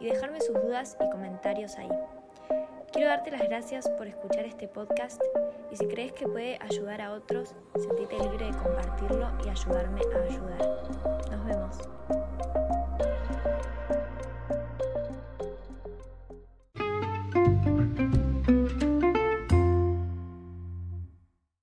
y 0.00 0.06
dejarme 0.06 0.40
sus 0.40 0.54
dudas 0.62 0.96
y 0.98 1.10
comentarios 1.10 1.76
ahí. 1.76 1.90
Quiero 2.92 3.08
darte 3.08 3.30
las 3.30 3.42
gracias 3.42 3.88
por 3.88 4.06
escuchar 4.06 4.44
este 4.44 4.68
podcast 4.68 5.22
y 5.70 5.76
si 5.76 5.86
crees 5.86 6.12
que 6.12 6.28
puede 6.28 6.58
ayudar 6.60 7.00
a 7.00 7.12
otros, 7.12 7.54
sentite 7.74 8.18
libre 8.18 8.44
de 8.44 8.58
compartirlo 8.58 9.32
y 9.46 9.48
ayudarme 9.48 10.02
a 10.14 10.22
ayudar. 10.24 11.28
Nos 11.30 11.46
vemos. 11.46 11.61